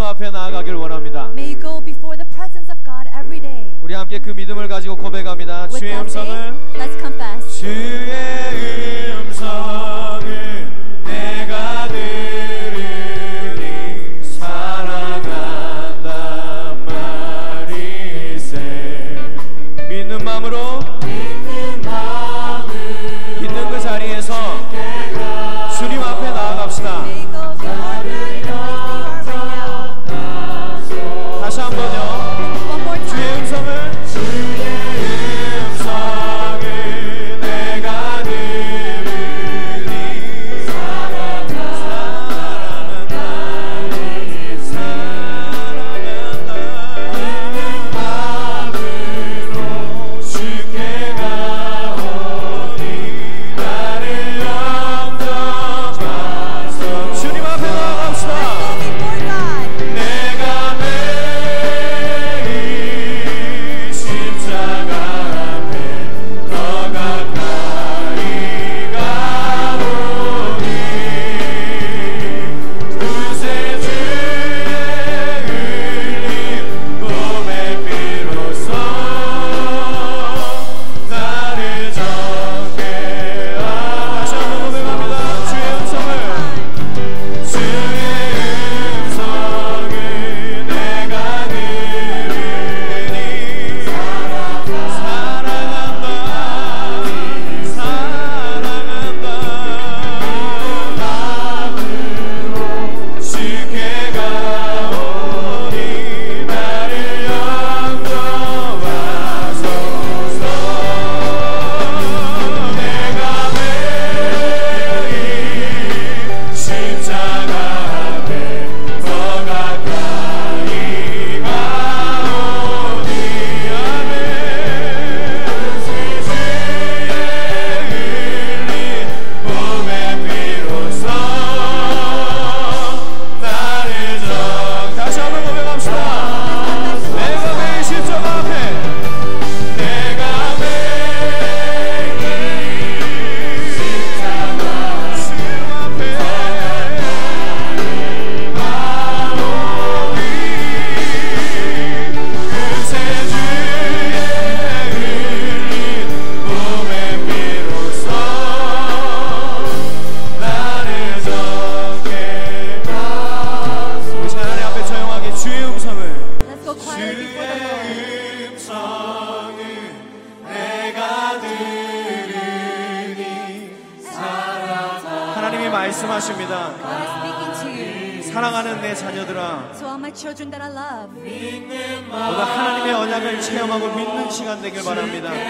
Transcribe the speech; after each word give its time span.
그리스도 0.00 0.06
앞에 0.06 0.30
나아가길 0.30 0.74
원합니다. 0.74 1.26
May 1.32 1.52
you 1.52 1.60
go 1.60 1.84
before 1.84 2.16
the 2.16 2.28
presence 2.30 2.72
of 2.72 2.82
God 2.82 3.06
every 3.12 3.38
day. 3.38 3.66
우리 3.82 3.92
함께 3.92 4.18
그 4.18 4.30
믿음을 4.30 4.66
가지고 4.66 4.96
고백합니다. 4.96 5.68
주의 5.68 5.94
음성을 5.94 6.54
Let's 6.74 6.98
confess. 6.98 7.60
주의 7.60 8.39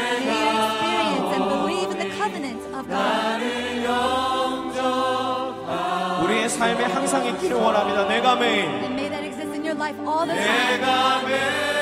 experience 0.01 1.31
and 1.37 1.45
believe 1.49 1.91
in 1.91 1.99
the 1.99 2.11
covenant 2.17 2.61
of 2.75 2.89
God. 2.89 3.41
우리의 6.25 6.49
삶에 6.49 6.85
항상 6.85 7.25
있기를 7.27 7.57
원합니다. 7.57 8.07
내가 8.09 8.37
매일. 8.37 8.65
And 8.65 8.95
may 8.95 9.09
that 9.09 9.25
exist 9.25 9.55
in 9.55 9.65
your 9.65 9.77
life 9.77 9.99
all 10.07 10.27
the 10.27 10.37
time. 10.37 10.81
내가 10.81 11.23
매일. 11.27 11.80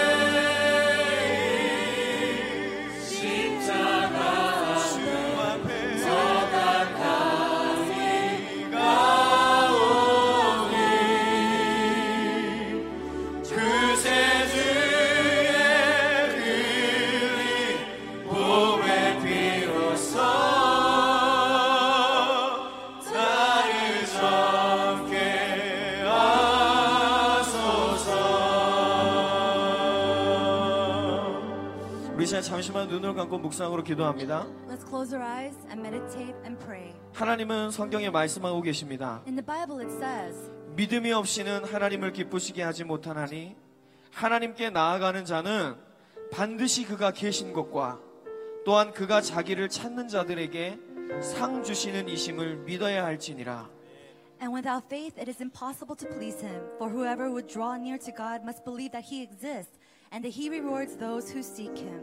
시간 32.68 32.86
눈을 32.86 33.14
감고 33.14 33.38
묵상으로 33.38 33.82
기도합니다. 33.82 34.46
Let's 34.68 34.86
close 34.86 35.16
our 35.16 35.26
eyes 35.26 35.56
and 35.70 35.80
meditate 35.80 36.34
and 36.44 36.62
pray. 36.62 36.92
하나님은 37.14 37.70
성경에 37.70 38.10
말씀하고 38.10 38.60
계십니다. 38.60 39.22
In 39.26 39.36
the 39.36 39.46
Bible 39.46 39.82
it 39.82 39.90
says, 39.90 40.50
믿음이 40.76 41.10
없이는 41.12 41.64
하나님을 41.64 42.12
기쁘시게 42.12 42.62
하지 42.62 42.84
못하나니 42.84 43.56
하나님께 44.12 44.68
나아가는 44.68 45.24
자는 45.24 45.76
반드시 46.30 46.84
그가 46.84 47.10
계신 47.12 47.54
것과 47.54 48.00
또한 48.66 48.92
그가 48.92 49.22
자기를 49.22 49.70
찾는 49.70 50.08
자들에게 50.08 50.78
상 51.22 51.62
주시는 51.62 52.10
이심을 52.10 52.64
믿어야 52.66 53.02
할지니라. 53.02 53.70
And 54.42 54.54
without 54.54 54.84
faith 54.84 55.18
it 55.18 55.30
is 55.30 55.40
impossible 55.40 55.96
to 55.96 56.06
please 56.06 56.38
him, 56.44 56.60
for 56.76 56.92
whoever 56.92 57.30
would 57.30 57.50
draw 57.50 57.76
near 57.80 57.96
to 57.98 58.12
God 58.12 58.42
must 58.44 58.62
believe 58.62 58.92
that 58.92 59.08
he 59.08 59.22
exists 59.22 59.77
and 60.12 60.24
that 60.24 60.32
he 60.32 60.48
rewards 60.48 60.96
those 60.96 61.30
who 61.30 61.42
seek 61.42 61.76
him. 61.78 62.00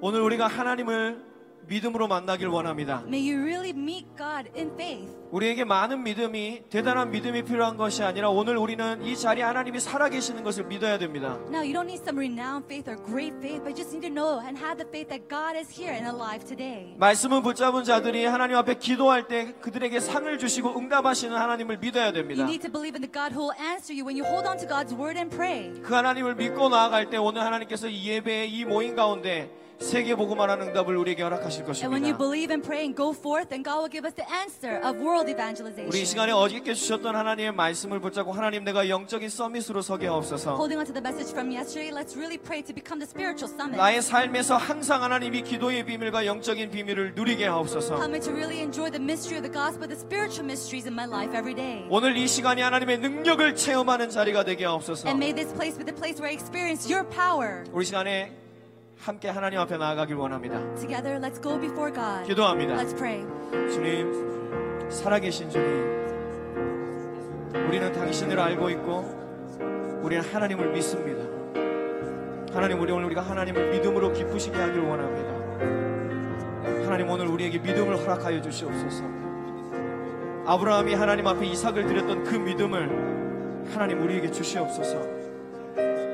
오늘 0.00 0.20
우리가 0.22 0.46
하나님을 0.48 1.31
믿음으로 1.68 2.08
만나길 2.08 2.48
원합니다. 2.48 3.02
May 3.06 3.32
you 3.32 3.42
really 3.42 3.70
meet 3.70 4.06
God 4.16 4.50
in 4.56 4.70
faith. 4.74 5.10
우리에게 5.30 5.64
많은 5.64 6.02
믿음이 6.02 6.64
대단한 6.68 7.10
믿음이 7.10 7.42
필요한 7.44 7.76
것이 7.78 8.02
아니라 8.02 8.28
오늘 8.28 8.58
우리는 8.58 9.02
이 9.02 9.16
자리에 9.16 9.42
하나님이 9.42 9.80
살아계시는 9.80 10.42
것을 10.44 10.64
믿어야 10.64 10.98
됩니다. 10.98 11.38
Now, 11.48 11.62
you 11.62 11.72
don't 11.72 11.88
need 11.88 12.02
some 12.02 12.18
renowned 12.18 12.66
faith 12.66 12.90
or 12.90 13.00
great 13.02 13.34
faith, 13.38 13.64
but 13.64 13.72
you 13.72 13.76
just 13.76 13.96
need 13.96 14.06
to 14.06 14.12
know 14.12 14.44
and 14.44 14.58
have 14.58 14.76
the 14.76 14.86
faith 14.86 15.08
that 15.08 15.28
God 15.28 15.56
is 15.56 15.72
here 15.72 15.94
and 15.94 16.04
alive 16.04 16.44
today. 16.44 16.94
말씀을 16.98 17.40
붙잡은 17.42 17.84
자들이 17.84 18.26
하나님 18.26 18.56
앞에 18.56 18.74
기도할 18.74 19.26
때 19.26 19.54
그들에게 19.62 20.00
상을 20.00 20.38
주시고 20.38 20.76
응답하시는 20.78 21.34
하나님을 21.34 21.78
믿어야 21.78 22.12
You 22.12 22.14
됩니다. 22.14 22.42
need 22.44 22.60
to 22.60 22.70
believe 22.70 22.92
in 22.94 23.00
the 23.00 23.10
God 23.10 23.32
who 23.32 23.48
will 23.48 23.56
answer 23.56 23.96
you 23.96 24.04
when 24.04 24.20
you 24.20 24.28
hold 24.28 24.46
on 24.46 24.58
to 24.58 24.68
God's 24.68 24.92
word 24.92 25.16
and 25.16 25.34
pray. 25.34 25.72
그 25.80 25.94
하나님을 25.94 26.34
믿고 26.34 26.68
나아갈 26.68 27.08
때 27.08 27.16
오늘 27.16 27.40
하나님께서 27.40 27.88
이 27.88 28.04
예배의 28.08 28.52
이 28.52 28.64
모임 28.66 28.94
가운데 28.96 29.48
세계 29.82 30.14
복음하는 30.14 30.68
응답을 30.68 30.96
우리에게 30.96 31.22
허락하실 31.22 31.64
And 31.64 31.88
when 31.90 32.04
you 32.04 32.14
것입니다. 32.14 32.18
believe 32.18 32.50
and 32.52 32.62
pray 32.64 32.82
and 32.84 32.96
go 32.96 33.10
forth, 33.10 33.48
then 33.50 33.62
God 33.62 33.82
will 33.82 33.90
give 33.90 34.06
us 34.06 34.14
the 34.14 34.24
answer 34.30 34.78
of 34.80 34.96
world 35.02 35.26
우리 35.26 35.32
이 35.32 35.34
evangelization. 35.34 36.06
시간에 36.06 36.32
어저께 36.32 36.74
주셨던 36.74 37.14
하나님의 37.14 37.52
말씀을 37.52 38.00
붙잡고 38.00 38.32
하나님 38.32 38.64
내가 38.64 38.88
영적인 38.88 39.28
서밋으로 39.28 39.82
서게 39.82 40.06
하옵소서. 40.06 40.54
Holding 40.54 40.78
on 40.78 40.86
to 40.86 40.94
the 40.94 41.02
message 41.02 41.32
from 41.34 41.50
yesterday, 41.50 41.90
let's 41.90 42.16
really 42.16 42.38
pray 42.38 42.62
to 42.62 42.72
become 42.72 43.02
the 43.02 43.08
spiritual 43.08 43.50
summit. 43.50 43.76
나의 43.76 44.00
삶에서 44.02 44.56
항상 44.56 45.02
하나님이 45.02 45.42
기도의 45.42 45.84
비밀과 45.84 46.26
영적인 46.26 46.70
비밀을 46.70 47.14
누리게 47.14 47.46
하옵소서. 47.46 47.96
Help 47.96 48.14
me 48.14 48.20
to 48.20 48.32
really 48.32 48.60
enjoy 48.62 48.90
the 48.90 49.02
mystery 49.02 49.36
of 49.36 49.44
the 49.44 49.52
gospel, 49.52 49.88
the 49.88 49.98
spiritual 49.98 50.46
mysteries 50.46 50.86
in 50.86 50.94
my 50.94 51.08
life 51.08 51.34
every 51.36 51.54
day. 51.54 51.86
오늘 51.90 52.16
이 52.16 52.28
시간이 52.28 52.62
하나님의 52.62 52.98
능력을 52.98 53.56
체험하는 53.56 54.10
자리가 54.10 54.44
되게 54.44 54.64
하옵소서. 54.64 55.08
And 55.08 55.18
may 55.18 55.34
this 55.34 55.52
place 55.54 55.76
be 55.76 55.84
the 55.84 55.96
place 55.96 56.20
where 56.22 56.30
I 56.30 56.34
experience 56.34 56.86
your 56.86 57.08
power. 57.08 57.64
우리 57.72 57.84
시간에 57.84 58.41
함께 59.02 59.28
하나님 59.28 59.58
앞에 59.58 59.76
나아가길 59.78 60.14
원합니다. 60.14 60.60
Together, 60.76 61.18
let's 61.18 61.42
go 61.42 61.58
before 61.58 61.92
God. 61.92 62.24
기도합니다. 62.24 62.76
Let's 62.76 62.96
pray. 62.96 63.26
주님, 63.68 64.88
살아계신 64.88 65.50
주님, 65.50 65.66
우리는 67.66 67.90
당신을 67.90 68.38
알고 68.38 68.70
있고, 68.70 70.00
우리는 70.04 70.22
하나님을 70.22 70.70
믿습니다. 70.70 71.24
하나님, 72.54 72.80
우리 72.80 72.92
오늘 72.92 73.06
우리가 73.06 73.22
하나님을 73.22 73.72
믿음으로 73.72 74.12
기쁘시게 74.12 74.56
하길 74.56 74.82
원합니다. 74.82 75.32
하나님, 76.84 77.10
오늘 77.10 77.26
우리에게 77.26 77.58
믿음을 77.58 77.98
허락하여 77.98 78.40
주시옵소서. 78.40 79.02
아브라함이 80.46 80.94
하나님 80.94 81.26
앞에 81.26 81.44
이삭을 81.46 81.86
드렸던 81.88 82.22
그 82.22 82.36
믿음을 82.36 83.66
하나님 83.72 84.00
우리에게 84.00 84.30
주시옵소서. 84.30 85.02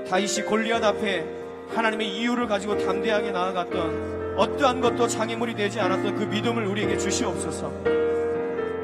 다윗이 0.09 0.47
골리앗 0.47 0.83
앞에 0.83 1.38
하나님의 1.75 2.09
이유를 2.17 2.47
가지고 2.49 2.77
담대하게 2.79 3.31
나아갔던 3.31 4.35
어떠한 4.37 4.81
것도 4.81 5.09
장애물이 5.09 5.55
되지 5.55 5.81
않았던 5.81 6.15
그 6.17 6.25
믿음을 6.25 6.65
우리에게 6.67 6.97
주시옵소서. 6.99 7.73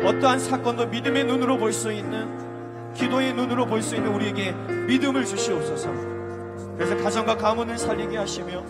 어떠한 0.05 0.39
사건도 0.39 0.87
믿음의 0.89 1.25
눈으로 1.25 1.57
볼 1.59 1.73
수 1.73 1.93
있는 1.93 2.93
기도의 2.95 3.33
눈으로 3.35 3.67
볼 3.67 3.83
수 3.83 3.97
있는 3.97 4.13
우리에게 4.13 4.53
믿음을 4.87 5.25
주시옵소서. 5.25 5.91
그래서 6.77 6.97
가정과 6.97 7.37
가문을 7.37 7.79
살리게 7.79 8.17
하시며 8.17 8.63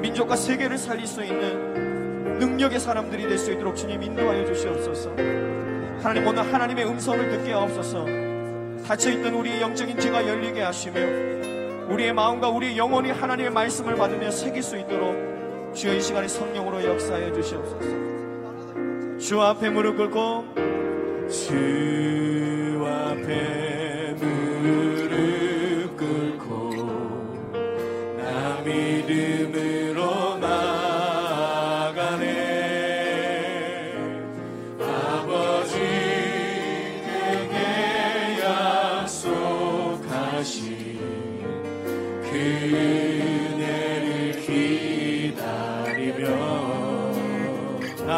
민족과 0.00 0.36
세계를 0.36 0.76
살릴 0.78 1.06
수 1.06 1.24
있는 1.24 2.38
능력의 2.38 2.78
사람들이 2.78 3.26
될 3.26 3.38
수 3.38 3.52
있도록 3.52 3.74
주님 3.76 4.02
인도하여 4.02 4.44
주시옵소서. 4.46 5.10
하나님 6.02 6.26
오늘 6.26 6.42
하나님의 6.52 6.86
음성을 6.86 7.30
듣게 7.30 7.52
하옵소서. 7.52 8.06
닫혀있던 8.86 9.32
우리의 9.34 9.62
영적인 9.62 9.96
귀가 9.96 10.26
열리게 10.28 10.60
하시며 10.60 11.00
우리의 11.88 12.12
마음과 12.12 12.48
우리의 12.48 12.76
영혼이 12.78 13.10
하나님의 13.10 13.50
말씀을 13.52 13.94
받으며 13.96 14.30
새길 14.30 14.62
수 14.62 14.76
있도록 14.78 15.34
이 15.74 16.00
시간에 16.00 16.28
성령으로 16.28 16.84
역사해 16.84 17.32
주시옵소서. 17.32 18.04
주 19.18 19.40
앞에 19.40 19.70
무릎 19.70 19.96
꿇고 19.96 20.44
주 21.28 22.86
앞에 22.86 23.73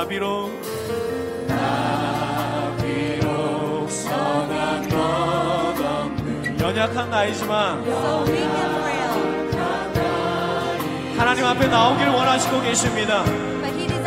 나비로 0.06 0.50
나비로 1.48 3.26
선한 3.88 4.88
것 4.88 4.96
없는 5.84 6.60
연약한 6.60 7.10
나이지만 7.10 7.84
하나님 11.18 11.44
앞에 11.44 11.66
나오길 11.66 12.06
원하시고 12.08 12.62
계십니다 12.62 13.24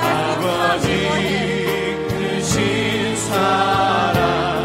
아버지. 0.01 0.87
크신 2.07 3.17
사랑 3.17 4.58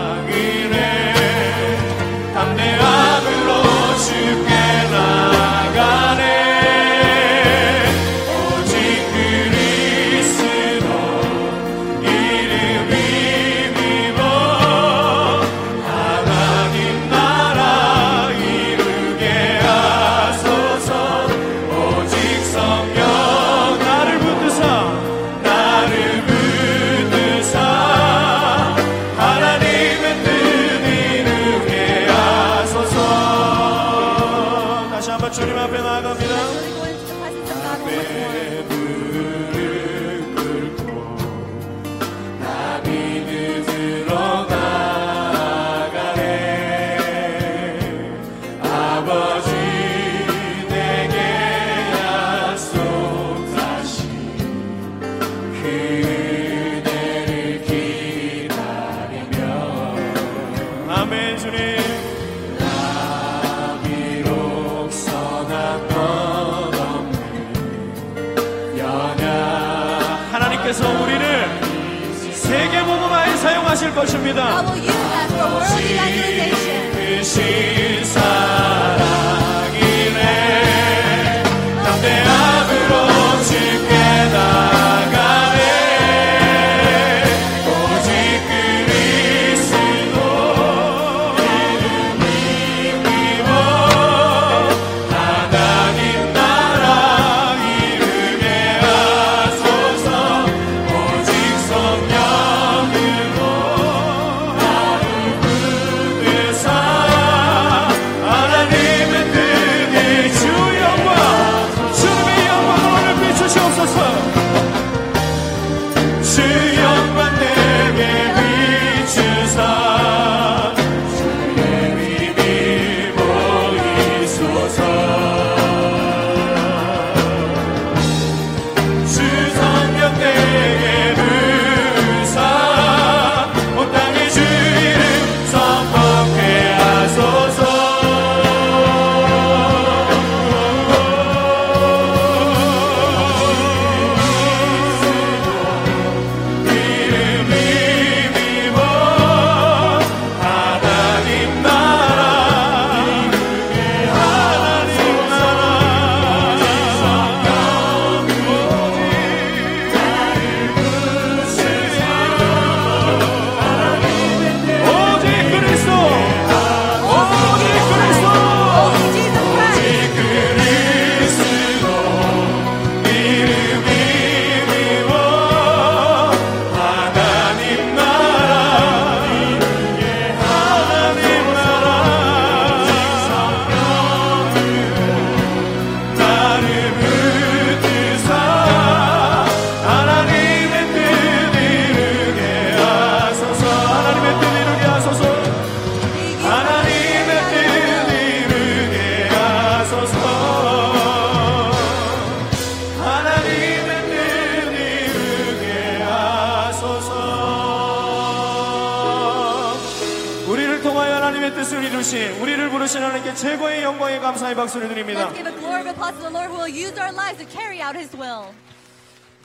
His 218.04 218.16
will. 218.18 218.52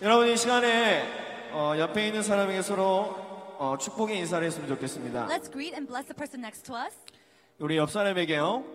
여러분 0.02 0.28
이 0.28 0.36
시간에 0.36 1.08
어, 1.54 1.76
옆에 1.78 2.08
있는 2.08 2.22
사람에게 2.22 2.62
서로 2.62 3.16
어, 3.58 3.78
축복의 3.80 4.18
인사를 4.18 4.46
했으면 4.46 4.68
좋겠습니다. 4.68 5.28
Let's 5.28 5.50
greet 5.50 5.74
and 5.74 5.88
bless 5.88 6.08
the 6.08 6.16
person 6.16 6.44
next 6.44 6.64
to 6.66 6.76
us. 6.76 6.94
우리 7.60 7.78
옆 7.78 7.90
사람에게요. 7.90 8.66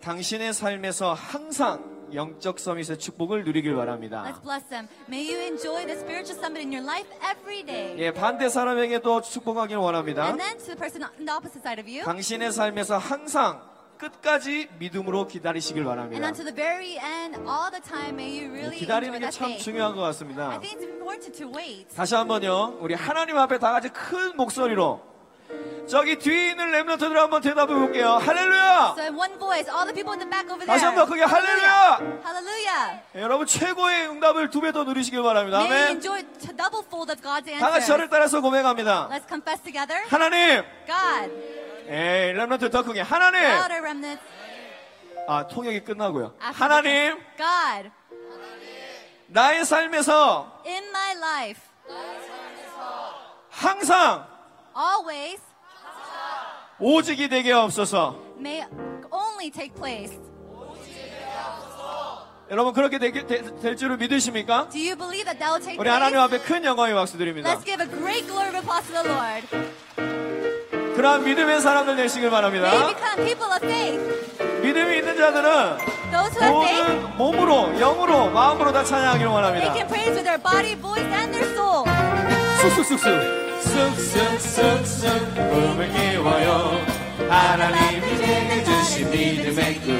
당신의 0.00 0.52
삶에서 0.52 1.12
항상 1.14 2.06
영적 2.14 2.60
서밋의 2.60 3.00
축복을 3.00 3.42
누리길 3.44 3.74
바랍니다. 3.74 4.22
Let's 4.24 4.42
bless 4.42 4.68
them. 4.68 4.86
May 5.08 5.28
you 5.28 5.42
enjoy 5.42 5.86
the 5.86 5.98
spiritual 5.98 6.38
summit 6.38 6.62
in 6.62 6.72
your 6.72 6.86
life 6.86 7.10
every 7.20 7.64
day. 7.64 7.96
예, 7.98 8.12
반대 8.12 8.48
사람에게도 8.48 9.22
축복하길 9.22 9.76
원합니다. 9.76 10.26
And 10.26 10.38
then 10.38 10.56
to 10.58 10.66
the 10.66 10.76
person 10.76 11.02
on 11.02 11.10
the 11.18 11.34
opposite 11.34 11.62
side 11.66 11.82
of 11.82 11.90
you. 11.90 12.04
당신의 12.04 12.52
삶에서 12.52 12.96
항상 12.98 13.71
끝까지 14.10 14.68
믿음으로 14.78 15.26
기다리시길 15.28 15.82
And 15.82 15.88
바랍니다. 15.88 16.26
unto 16.26 16.42
the 16.44 16.54
very 16.54 16.98
end, 16.98 17.38
all 17.48 17.70
the 17.70 17.80
time, 17.80 18.14
may 18.18 18.28
you 18.28 18.50
really 18.50 18.74
enjoy 18.74 18.78
기다리는 18.80 19.18
게 19.20 19.30
참. 19.30 19.56
중요한 19.58 19.94
것 19.94 20.02
I 20.02 20.06
같습니다. 20.10 20.58
think 20.60 20.76
it's 20.78 20.90
important 20.90 21.32
to 21.38 21.48
wait. 21.54 21.94
다시 21.94 22.14
한번요. 22.14 22.78
우리 22.80 22.94
하나님 22.94 23.38
앞에 23.38 23.58
다 23.58 23.72
같이 23.72 23.88
큰 23.88 24.36
목소리로 24.36 25.00
저기 25.86 26.16
뒤에 26.16 26.50
있는 26.50 26.70
랩런트들 26.70 27.12
한번 27.14 27.42
대답해 27.42 27.74
볼게요. 27.74 28.12
할렐루야! 28.16 28.94
So 28.96 29.02
in 29.02 29.14
one 29.18 29.38
voice, 29.38 29.68
all 29.68 29.84
the 29.84 29.92
people 29.92 30.12
in 30.14 30.20
the 30.20 30.30
back 30.30 30.48
over 30.48 30.64
there. 30.64 30.66
다시 30.66 30.84
한번 30.86 31.06
크게 31.06 31.22
할렐루야! 31.22 32.22
Hallelujah. 32.24 33.00
예, 33.16 33.20
여러분 33.20 33.46
최고의 33.46 34.08
응답을 34.08 34.48
두 34.50 34.60
배 34.62 34.72
더 34.72 34.84
누리시길 34.84 35.20
바랍니다. 35.22 35.60
아멘. 35.60 35.88
enjoy 36.00 36.22
t- 36.38 36.56
double 36.56 36.82
fold 36.86 37.12
of 37.12 37.20
God's 37.20 37.50
다 37.58 37.70
같이 37.70 37.86
저를. 37.86 38.08
따라서 38.08 38.40
고백합니다. 38.40 39.08
Let's 39.10 39.28
confess 39.28 39.60
together. 39.62 40.00
하나님, 40.08 40.62
God, 40.86 41.30
예, 41.88 42.34
랩런트 42.36 42.70
더 42.70 42.82
크게 42.82 43.00
하나님. 43.00 43.40
louder 43.42 43.78
remnants. 43.80 44.24
아 45.28 45.46
통역이 45.46 45.80
끝나고요. 45.84 46.34
After 46.42 46.52
하나님, 46.64 47.18
God, 47.36 47.90
나의 49.28 49.64
삶에서 49.64 50.62
in 50.66 50.84
my 50.88 51.12
life, 51.16 51.60
항상 53.50 54.26
always 54.76 55.40
오직이 56.78 57.28
되게 57.28 57.52
없어서. 57.52 58.16
may 58.38 58.64
only 59.10 59.50
take 59.50 59.74
place. 59.74 60.18
여러분 62.50 62.74
그렇게 62.74 62.98
되게 62.98 63.26
되- 63.26 63.42
될 63.60 63.76
줄을 63.76 63.96
믿으십니까? 63.96 64.68
Do 64.68 64.78
you 64.78 64.94
believe 64.96 65.24
that 65.24 65.38
that 65.38 65.52
will 65.52 65.62
take 65.62 65.78
우리 65.78 65.88
하나님 65.88 66.16
place? 66.18 66.36
앞에 66.36 66.38
큰 66.44 66.64
영광의 66.64 66.94
박수 66.94 67.16
드립니다. 67.16 67.48
Let's 67.54 67.64
give 67.64 67.80
a 67.82 67.88
great 67.88 68.26
glory 68.26 68.48
of 68.48 68.56
applause 68.58 68.86
to 68.88 69.02
the 69.02 69.08
Lord. 69.08 70.21
그러한 71.02 71.24
믿음의 71.24 71.60
사람들 71.60 71.96
되시길 71.96 72.30
바랍니다. 72.30 72.68
May 72.68 72.86
we 72.86 72.94
become 72.94 73.24
people 73.26 73.50
of 73.50 73.58
faith. 73.66 73.98
믿음이 74.62 74.98
있는 74.98 75.16
자들은 75.16 75.78
Those 76.12 76.30
who 76.38 76.62
have 76.62 76.62
faith, 76.62 77.16
모든 77.16 77.16
몸으로, 77.16 77.72
영으로, 77.80 78.30
마음으로 78.30 78.72
다 78.72 78.84
찬양하기를 78.84 79.26
they 79.26 79.34
원합니다. 79.34 79.74
can 79.74 79.88
praise 79.88 80.12
with 80.14 80.22
their 80.22 80.38
body, 80.40 80.76
voice, 80.78 81.02
and 81.02 81.34
their 81.34 81.50
soul. 81.58 81.82
쑥쑥쑥쑥. 82.60 83.18
쑥쑥쑥쑥 83.62 85.34
꿈을 85.34 85.90
키워요. 85.90 86.86
하나님이 87.28 88.18
내게 88.18 88.62
주신 88.62 89.10
믿음의 89.10 89.80
꿈. 89.80 89.98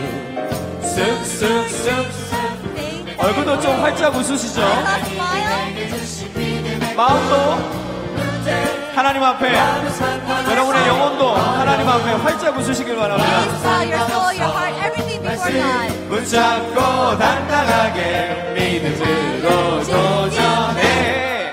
쑥쑥쑥쑥. 0.83 2.31
Faith. 2.79 3.19
얼굴도 3.19 3.61
좀 3.61 3.73
활짝 3.81 4.15
웃으시죠? 4.15 4.63
Smile. 4.63 5.83
마음도 6.95 7.92
하나님 8.95 9.23
앞에 9.23 9.53
여러분의 10.51 10.87
영혼도 10.89 11.35
하나님 11.35 11.89
앞에 11.89 12.13
활짝 12.13 12.57
웃으시길 12.59 12.97
바랍니다. 12.97 13.31
Please 13.31 13.63
bow 13.63 13.83
your 13.83 14.05
soul, 14.11 14.33
your 14.37 14.53
heart, 14.53 14.75
everything 14.85 15.23
before 15.23 15.53
God. 15.53 16.09
붙잡고 16.09 17.19
당당하게 17.19 18.53
믿음으로 18.55 19.83
도전해. 19.85 21.53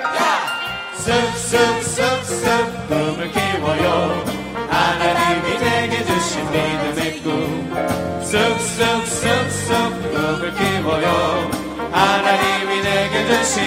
쑥쑥쑥쑥 0.98 2.88
꿈을 2.88 3.32
키워요. 3.32 4.24
하나님이 4.70 5.58
내게 5.60 6.06
주신 6.06 6.44
믿음의 6.52 7.24
꿈. 7.24 7.74
쑥쑥쑥쑥 8.22 9.74
꿈을 10.12 10.54
키워요. 10.54 11.50
하나님이 11.92 12.82
내게 12.82 13.26
주신 13.28 13.64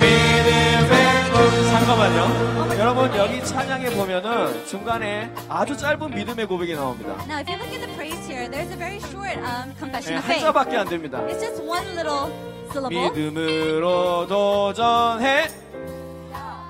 믿음의 0.00 1.30
꿈. 1.32 1.66
잠깐만요 1.70 2.51
여러분 3.02 3.18
여기 3.18 3.44
찬양에 3.44 3.90
보면은 3.90 4.64
중간에 4.64 5.28
아주 5.48 5.76
짧은 5.76 6.10
믿음의 6.14 6.46
고백이 6.46 6.74
나옵니다 6.76 7.12
Now, 7.26 7.40
if 7.40 7.50
you 7.50 7.58
look 7.58 7.72
at 7.74 7.80
the 7.80 7.92
praise 7.96 8.24
here, 8.30 8.48
there's 8.48 8.70
a 8.70 8.76
very 8.76 9.00
short 9.10 9.36
um, 9.42 9.74
confession 9.76 10.14
네, 10.14 10.18
of 10.18 10.24
faith. 10.24 10.44
한자밖에 10.46 10.76
안 10.76 10.88
됩니다 10.88 11.18
It's 11.26 11.40
just 11.40 11.60
one 11.66 11.84
little 11.96 12.30
syllable. 12.70 13.10
믿음으로 13.10 14.28
도전해. 14.28 15.48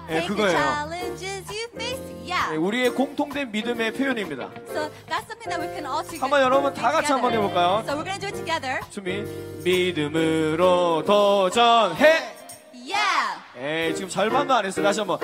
예, 0.09 0.21
the 0.21 0.27
그거예요. 0.27 0.57
challenges 0.57 1.45
you 1.53 1.69
face. 1.77 2.01
예, 2.25 2.33
Yeah. 2.33 2.57
우리의 2.59 2.91
공통된 2.95 3.51
믿음의 3.53 3.93
표현입니다. 3.93 4.49
So 4.73 4.89
that's 5.09 5.29
something 5.29 5.51
that 5.53 5.61
we 5.61 5.69
can 5.69 5.85
all 5.85 6.01
together. 6.03 6.23
한번 6.23 6.41
여러분 6.41 6.73
다 6.73 6.91
같이 6.93 7.13
한번 7.13 7.33
해볼까요? 7.35 7.85
So 7.85 7.93
we're 7.95 8.09
gonna 8.09 8.19
do 8.19 8.29
it 8.29 8.37
together. 8.41 8.81
준비. 8.91 9.21
믿음으로 9.65 11.05
도전해. 11.05 12.41
Yeah. 12.85 13.41
예, 13.59 13.95
지금 13.95 14.09
절반도 14.09 14.55
안 14.55 14.65
했어요. 14.67 14.85
다시 14.85 15.01
한번. 15.01 15.19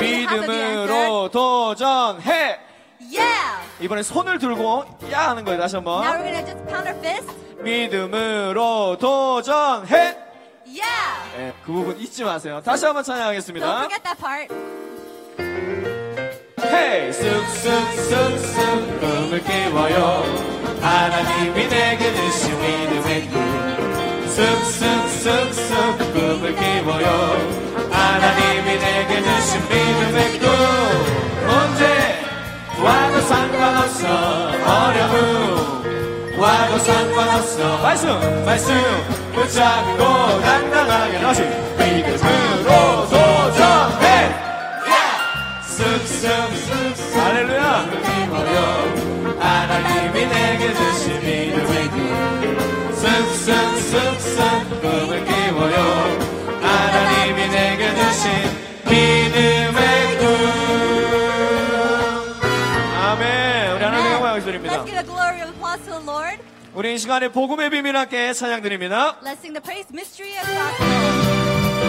믿음으로 0.00 1.30
도전해. 1.30 2.58
Yeah. 3.00 3.62
이번에 3.80 4.02
손을 4.02 4.38
들고 4.38 4.84
야 5.12 5.28
하는 5.30 5.44
거예요. 5.44 5.60
다시 5.60 5.76
Now 5.76 5.84
한번. 5.86 6.02
we're 6.04 6.32
gonna 6.32 6.44
just 6.46 6.64
pound 6.66 6.88
our 6.88 6.98
fist. 6.98 7.30
믿음으로 7.62 8.96
도전해. 8.98 10.16
Yeah. 10.66 11.38
예, 11.38 11.52
그 11.64 11.72
부분 11.72 11.98
잊지 12.00 12.24
마세요. 12.24 12.60
다시 12.64 12.84
한번 12.86 13.02
Don't 13.02 13.06
찬양하겠습니다. 13.06 13.66
forget 13.78 14.02
that 14.02 14.18
part. 14.20 14.54
헤이 16.66 17.12
쑥쑥쑥쑥 17.12 19.00
꿈을 19.00 19.42
깨워요 19.44 20.24
하나님이 20.80 21.68
내게 21.68 22.14
주신 22.14 22.58
믿음의 22.60 23.28
꿈 23.28 23.83
쑥쑥쑥쑥 24.34 26.12
꿈을 26.12 26.56
깨워요. 26.56 27.06
하나님이 27.88 28.78
내게 28.80 29.22
주신 29.22 29.60
믿음의 29.68 30.40
꿈 30.40 30.48
언제 31.48 31.82
와도 32.82 33.20
상관없어. 33.20 34.02
어려움 34.66 36.36
와도 36.36 36.78
상관없어. 36.78 37.78
말씀 37.78 38.44
말씀. 38.44 38.74
붙잡고 39.34 40.00
당당하게 40.40 41.20
다시 41.20 41.42
믿음으로 41.78 43.08
도전해. 43.08 44.34
쑥쑥쑥 45.62 47.16
할렐루야. 47.16 47.86
힘어요. 48.02 49.38
하나님이 49.38 50.26
내게 50.26 50.74
주신 50.74 51.20
믿음의 51.20 51.88
꿈 51.90 52.94
쑥쑥 52.96 53.83
믿음의 58.94 60.18
꿈 60.18 60.26
아멘 63.02 63.72
우리 63.72 63.84
하나님 63.84 64.12
영광 64.12 64.36
Let's 64.36 64.44
드립니다 64.44 64.84
give 64.84 64.98
a 64.98 65.04
glory 65.04 65.40
of 65.42 65.48
applause 65.50 65.82
to 65.84 65.90
the 65.98 66.04
Lord. 66.06 66.38
우리 66.74 66.94
이 66.94 66.98
시간에 66.98 67.28
복음의 67.28 67.70
비밀 67.70 67.96
함께 67.96 68.32
찬양 68.32 68.62
드립니다 68.62 69.16
Let's 69.22 69.38
sing 69.42 69.52
the 69.54 69.62
praise 69.62 69.88
mystery 69.92 70.36
of 70.38 70.46
gospel. 70.46 71.84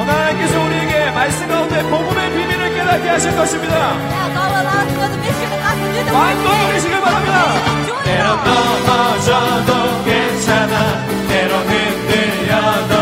오늘 0.00 0.12
하나님께서 0.12 0.60
우리에게 0.64 1.10
말씀 1.12 1.48
가운데 1.48 1.82
복음의 1.82 2.30
비밀을 2.30 2.74
깨닫게 2.74 3.08
하실 3.08 3.34
것입니다 3.36 3.92
God 6.02 6.12
마음껏. 6.12 6.66
누리시길 6.68 7.00
바랍니다. 7.00 8.02
때론 8.04 8.38
all. 8.38 8.44
넘어져도 8.44 10.04
괜찮아. 10.04 11.06
때론 11.28 11.52
흔들려도 11.68 13.01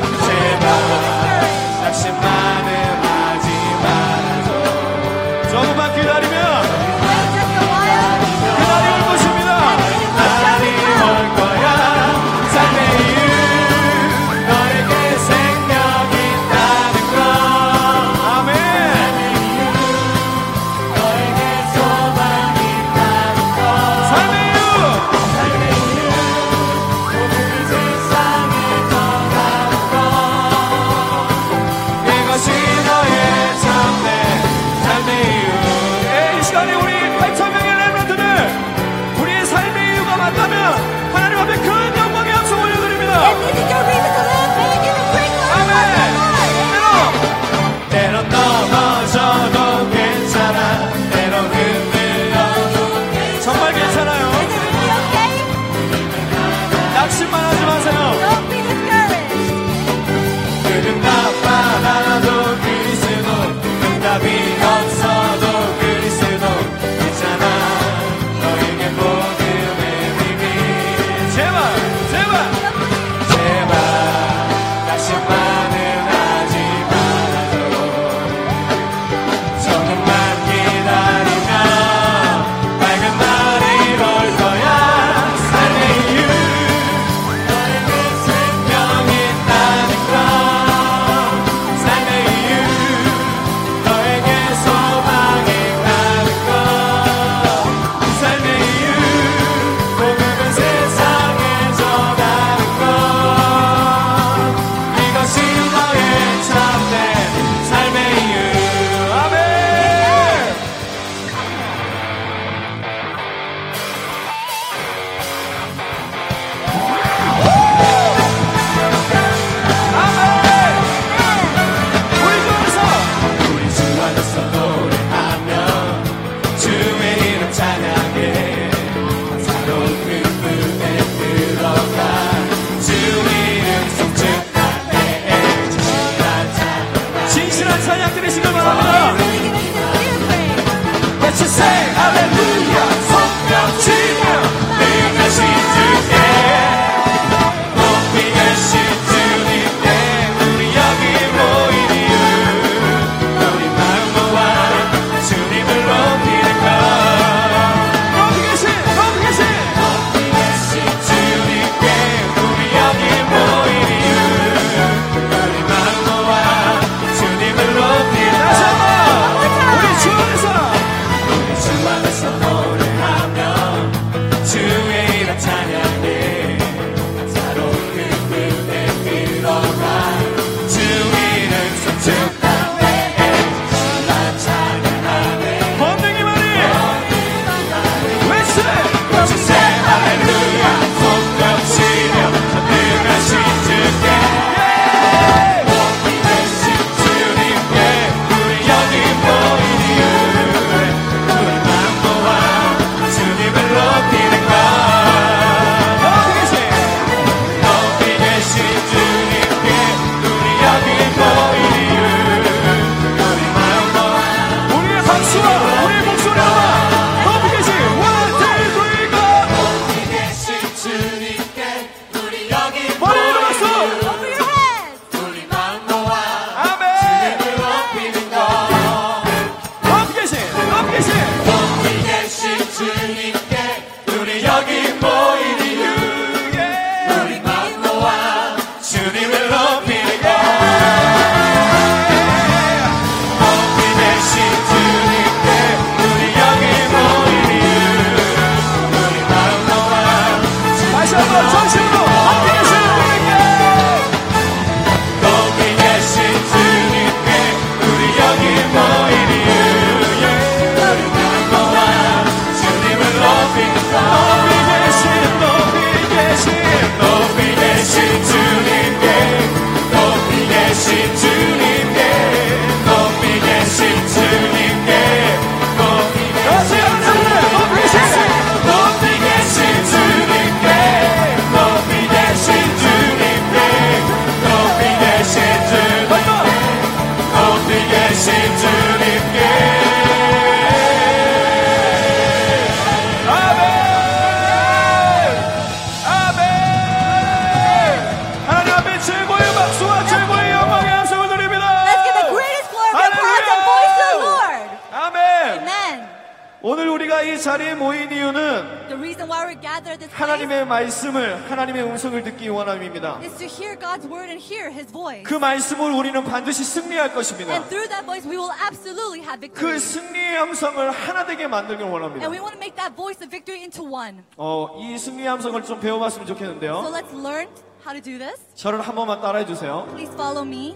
우리가 307.21 307.23
이 307.23 307.39
자리에 307.39 307.75
모인 307.75 308.11
이유는 308.11 308.87
The 308.87 308.95
reason 308.97 309.29
why 309.29 309.45
we're 309.45 309.61
gathered 309.61 309.91
at 309.91 309.99
this 309.99 310.09
place 310.09 310.17
하나님의 310.17 310.65
말씀을 310.65 311.49
하나님의 311.51 311.83
음성을 311.83 312.23
듣기 312.23 312.49
원함입니다. 312.49 313.19
is 313.23 313.37
to 313.37 313.47
hear 313.47 313.77
God's 313.77 314.05
word 314.09 314.29
and 314.29 314.41
hear 314.41 314.69
His 314.71 314.91
voice. 314.91 315.23
그 315.23 315.35
말씀을 315.35 315.91
우리는 315.91 316.23
반드시 316.23 316.63
승리할 316.63 317.13
것입니다. 317.13 317.53
And 317.53 317.67
through 317.69 317.87
that 317.89 318.05
voice, 318.05 318.25
we 318.27 318.37
will 318.37 318.51
absolutely 318.65 319.21
have 319.21 319.39
그 319.39 319.53
victory. 319.53 319.79
승리의 319.79 320.37
함성을 320.37 320.91
하나 320.91 321.25
되게 321.25 321.47
만들길 321.47 321.85
원합니다. 321.85 322.25
And 322.25 322.33
we 322.33 322.39
want 322.41 322.57
to 322.57 322.59
make 322.59 322.75
that 322.75 322.95
voice 322.95 323.21
of 323.21 323.29
victory 323.29 323.61
into 323.61 323.85
one. 323.85 324.23
어, 324.37 324.75
이 324.79 324.97
승리의 324.97 325.27
함성을 325.27 325.61
좀 325.63 325.79
배워봤으면 325.79 326.25
So 326.25 326.33
좋겠는데요. 326.35 326.81
let's 326.91 327.13
learn 327.13 327.47
how 327.85 327.93
to 327.93 328.01
do 328.01 328.17
this. 328.17 328.41
저를 328.55 328.81
한 328.81 328.95
번만 328.95 329.21
따라해 329.21 329.45
주세요. 329.45 329.85
Please 329.93 330.11
follow 330.13 330.41
me. 330.45 330.75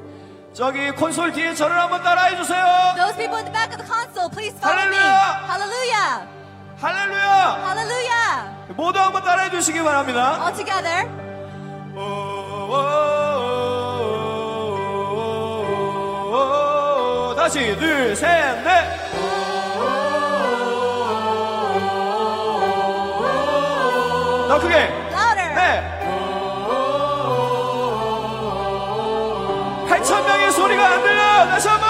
저기 0.56 0.89
콘솔 0.91 1.34
뒤에 1.34 1.54
저를 1.54 1.78
한번 1.78 2.02
따라해 2.02 2.38
주세요. 2.38 2.63
Those 2.96 3.18
people 3.18 3.36
in 3.38 3.44
the 3.44 3.52
back 3.52 3.76
of 3.76 3.78
the 3.78 3.86
console, 3.86 4.30
please 4.32 4.56
follow 4.58 4.88
me. 4.88 4.96
Hallelujah. 4.96 6.26
할렐루야. 6.80 7.60
Hallelujah. 7.60 8.56
모두 8.78 8.98
한번 9.00 9.22
따라해 9.24 9.50
주시기 9.50 9.84
바랍니다. 9.84 10.39
All 10.39 10.56
together. 10.56 11.10
오, 11.94 12.00
오, 12.00 12.72
오, 12.72 12.80
오, 16.32 17.32
오, 17.32 17.36
다시 17.36 17.76
둘, 17.78 18.15
셋, 18.15 18.63
넷. 18.63 18.96
더 24.48 24.60
크게. 24.60 24.76
Louder. 25.12 25.54
네. 25.56 25.94
천 30.06 30.24
명의 30.24 30.52
소리가 30.52 30.88
안 30.88 31.02
들려. 31.02 31.48
다시 31.48 31.68
한 31.68 31.80
번. 31.80 31.89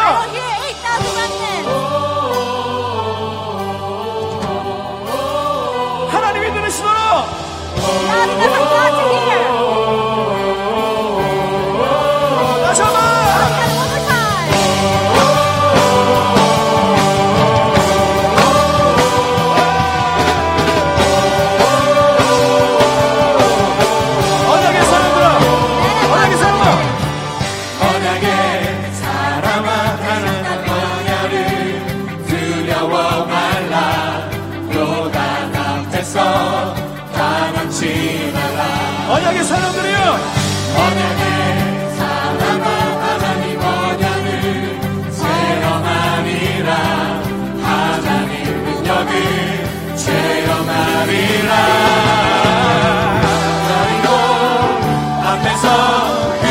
하나님이 6.09 6.53
들으시도록. 6.53 6.95
song. 55.65 56.44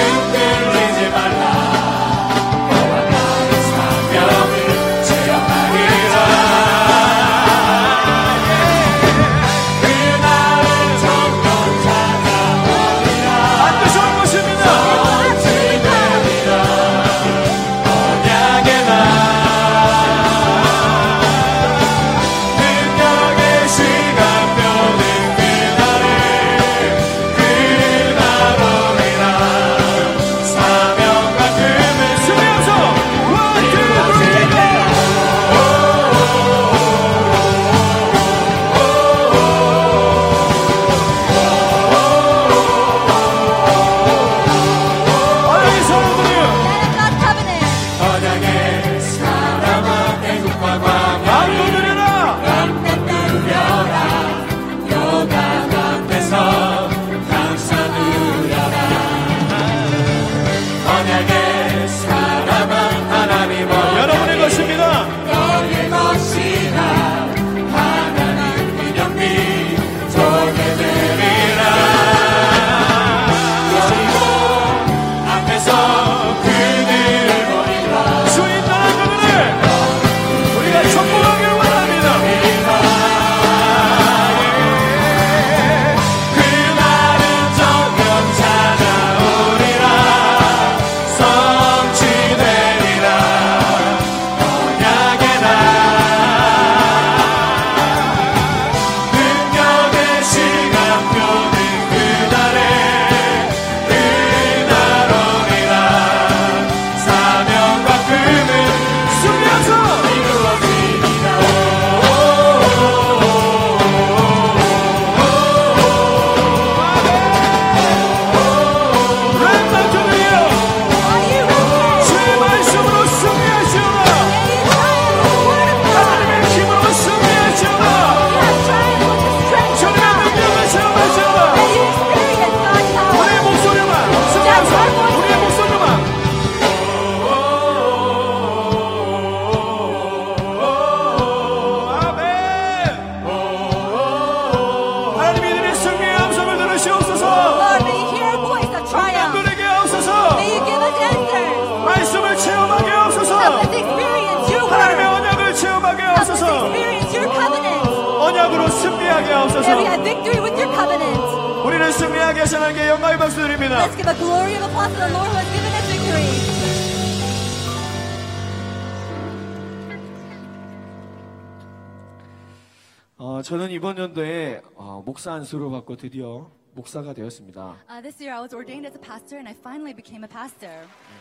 안수를 175.44 175.68
받고 175.70 175.96
드디어 175.96 176.50
목사가 176.72 177.12
되었습니다. 177.12 177.76
Uh, 177.88 178.00
this 178.02 178.16
year 178.22 178.34
I 178.34 178.40
was 178.40 178.54
ordained 178.54 178.86
as 178.88 178.96
a 178.96 179.00
pastor 179.00 179.36
and 179.36 179.46
I 179.46 179.54
finally 179.54 179.94
became 179.94 180.24
a 180.24 180.28
pastor. 180.28 180.72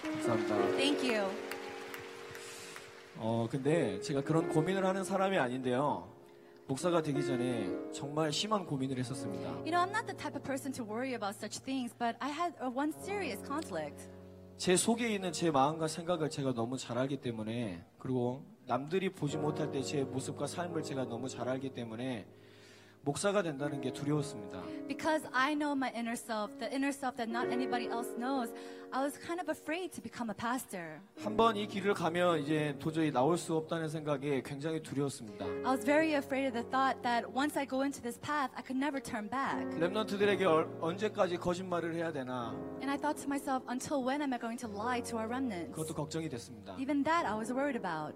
감사합니다. 0.01 0.55
Thank 0.77 1.03
you. 1.13 1.29
어, 3.17 3.47
근데 3.51 3.99
제가 3.99 4.21
그런 4.23 4.47
고민을 4.49 4.85
하는 4.85 5.03
사람이 5.03 5.37
아닌데요. 5.37 6.07
목사가 6.67 7.01
되기 7.01 7.21
전에 7.25 7.69
정말 7.91 8.31
심한 8.31 8.65
고민을 8.65 8.97
했었습니다. 8.97 9.49
You 9.67 9.71
know, 9.71 9.83
I'm 9.83 9.91
not 9.91 10.05
the 10.07 10.15
type 10.17 10.35
of 10.37 10.43
person 10.43 10.71
to 10.73 10.85
worry 10.85 11.13
about 11.13 11.35
such 11.35 11.59
things, 11.61 11.93
but 11.99 12.15
I 12.21 12.31
had 12.31 12.55
uh, 12.63 12.71
one 12.73 12.93
serious 13.03 13.43
conflict. 13.45 14.07
제 14.55 14.77
속에 14.77 15.09
있는 15.13 15.33
제 15.33 15.51
마음과 15.51 15.89
생각을 15.89 16.29
제가 16.29 16.53
너무 16.53 16.77
잘 16.77 16.97
알기 16.97 17.17
때문에 17.17 17.83
그리고 17.99 18.45
남들이 18.67 19.09
보지 19.11 19.35
못할 19.35 19.69
때 19.69 19.81
제 19.83 20.03
모습과 20.05 20.47
삶을 20.47 20.81
제가 20.81 21.09
너무 21.09 21.27
잘 21.27 21.49
알기 21.49 21.73
때문에 21.73 22.25
목사가 23.02 23.42
된다는 23.42 23.80
게 23.80 23.90
두려웠습니다. 23.92 24.60
Because 24.86 25.26
I 25.32 25.54
know 25.54 25.72
my 25.74 25.88
inner 25.94 26.12
self, 26.16 26.52
the 26.58 26.68
inner 26.68 26.92
self 26.92 27.16
that 27.16 27.30
not 27.30 27.48
anybody 27.48 27.88
else 27.88 28.10
knows, 28.18 28.52
I 28.92 29.00
was 29.00 29.16
kind 29.16 29.40
of 29.40 29.48
afraid 29.48 29.92
to 29.96 30.02
become 30.02 30.28
a 30.28 30.34
pastor. 30.36 31.00
한 31.22 31.36
번 31.36 31.56
이 31.56 31.66
길을 31.66 31.94
가면 31.94 32.40
이제 32.40 32.74
도저히 32.78 33.10
나올 33.10 33.38
수 33.38 33.54
없다는 33.56 33.88
생각에 33.88 34.42
굉장히 34.44 34.82
두려웠습니다. 34.82 35.46
I 35.46 35.72
was 35.72 35.84
very 35.86 36.14
afraid 36.16 36.48
of 36.48 36.52
the 36.52 36.68
thought 36.68 37.00
that 37.02 37.24
once 37.32 37.56
I 37.56 37.64
go 37.64 37.80
into 37.82 38.02
this 38.02 38.18
path, 38.20 38.50
I 38.56 38.62
could 38.62 38.76
never 38.76 39.00
turn 39.00 39.30
back. 39.30 39.64
랩런트들에게 39.78 40.44
얼- 40.44 40.68
언제까지 40.80 41.36
거짓말을 41.38 41.94
해야 41.94 42.12
되나 42.12 42.52
And 42.82 42.90
I 42.90 42.98
thought 42.98 43.16
to 43.22 43.28
myself, 43.30 43.64
until 43.70 44.04
when 44.04 44.20
am 44.20 44.34
I 44.34 44.38
going 44.38 44.58
to 44.60 44.68
lie 44.68 45.00
to 45.08 45.16
our 45.16 45.28
remnants? 45.28 45.70
그것도 45.72 45.94
걱정이 45.94 46.28
됐습니다. 46.28 46.76
Even 46.78 47.04
that 47.04 47.24
I 47.24 47.32
was 47.38 47.52
worried 47.52 47.78
about. 47.78 48.12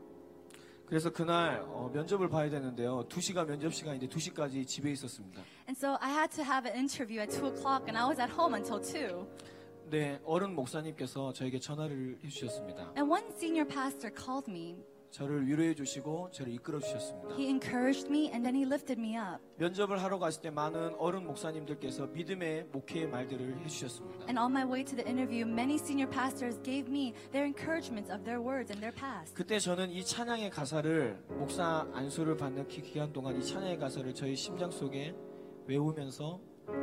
그래서 0.88 1.12
그날 1.12 1.62
어, 1.68 1.92
면접을 1.94 2.30
봐야 2.30 2.50
되는데요. 2.50 3.06
2시가 3.10 3.46
면접 3.46 3.74
시간인데 3.74 4.08
2시까지 4.08 4.66
집에 4.66 4.90
있었습니다. 4.92 5.44
And 5.68 5.78
so 5.78 5.98
I 6.00 6.12
had 6.12 6.34
to 6.36 6.44
have 6.46 6.66
an 6.66 6.78
interview 6.78 7.20
at 7.20 7.30
2 7.30 7.48
o'clock, 7.48 7.84
and 7.88 7.98
I 7.98 8.08
was 8.08 8.20
at 8.22 8.32
home 8.32 8.56
until 8.56 8.80
2. 8.82 9.28
네, 9.90 10.20
어른 10.24 10.56
목사님께서 10.56 11.34
저에게 11.34 11.60
전화를 11.60 12.20
해주셨습니다. 12.24 12.94
And 12.98 13.12
one 13.12 13.26
senior 13.36 13.68
pastor 13.68 14.14
called 14.16 14.50
me. 14.50 14.78
저를 15.12 15.48
위로해 15.48 15.74
주시고 15.74 16.30
저를 16.32 16.54
이끌어 16.54 16.80
주셨습니다. 16.80 17.36
He 17.36 17.48
encouraged 17.48 18.08
me, 18.10 18.26
and 18.28 18.44
then 18.44 18.56
he 18.56 18.66
lifted 18.66 19.00
me 19.02 19.16
up. 19.18 19.42
면접을 19.58 20.02
하러 20.04 20.20
갔을 20.20 20.42
때 20.42 20.50
많은 20.50 20.96
어른 21.00 21.26
목사님들께서 21.26 22.08
믿음의 22.08 22.66
목회의 22.72 23.08
말들을 23.08 23.58
해 23.60 23.68
주셨습니다. 23.68 24.26
And 24.28 24.38
on 24.40 24.52
my 24.52 24.64
way 24.66 24.84
to 24.84 24.96
the 24.96 25.08
interview, 25.10 25.48
many 25.48 25.76
senior 25.76 26.10
pastors 26.12 26.60
gave 26.62 26.88
me 26.92 27.14
their 27.32 27.46
encouragements 27.48 28.12
of 28.12 28.24
their 28.26 28.42
words 28.42 28.72
and 28.72 28.80
their 28.82 28.94
past. 28.94 29.34
그때 29.34 29.60
저는 29.60 29.90
이 29.92 30.04
찬양의 30.04 30.50
가사를 30.52 31.24
목사 31.30 31.88
안수를 31.94 32.38
받는 32.38 32.68
기- 32.68 32.82
기간 32.82 33.12
동안 33.14 33.38
이 33.38 33.44
찬양의 33.44 33.78
가사를 33.80 34.14
저희 34.14 34.36
심장 34.36 34.70
속에 34.70 35.16
외우면서 35.66 36.40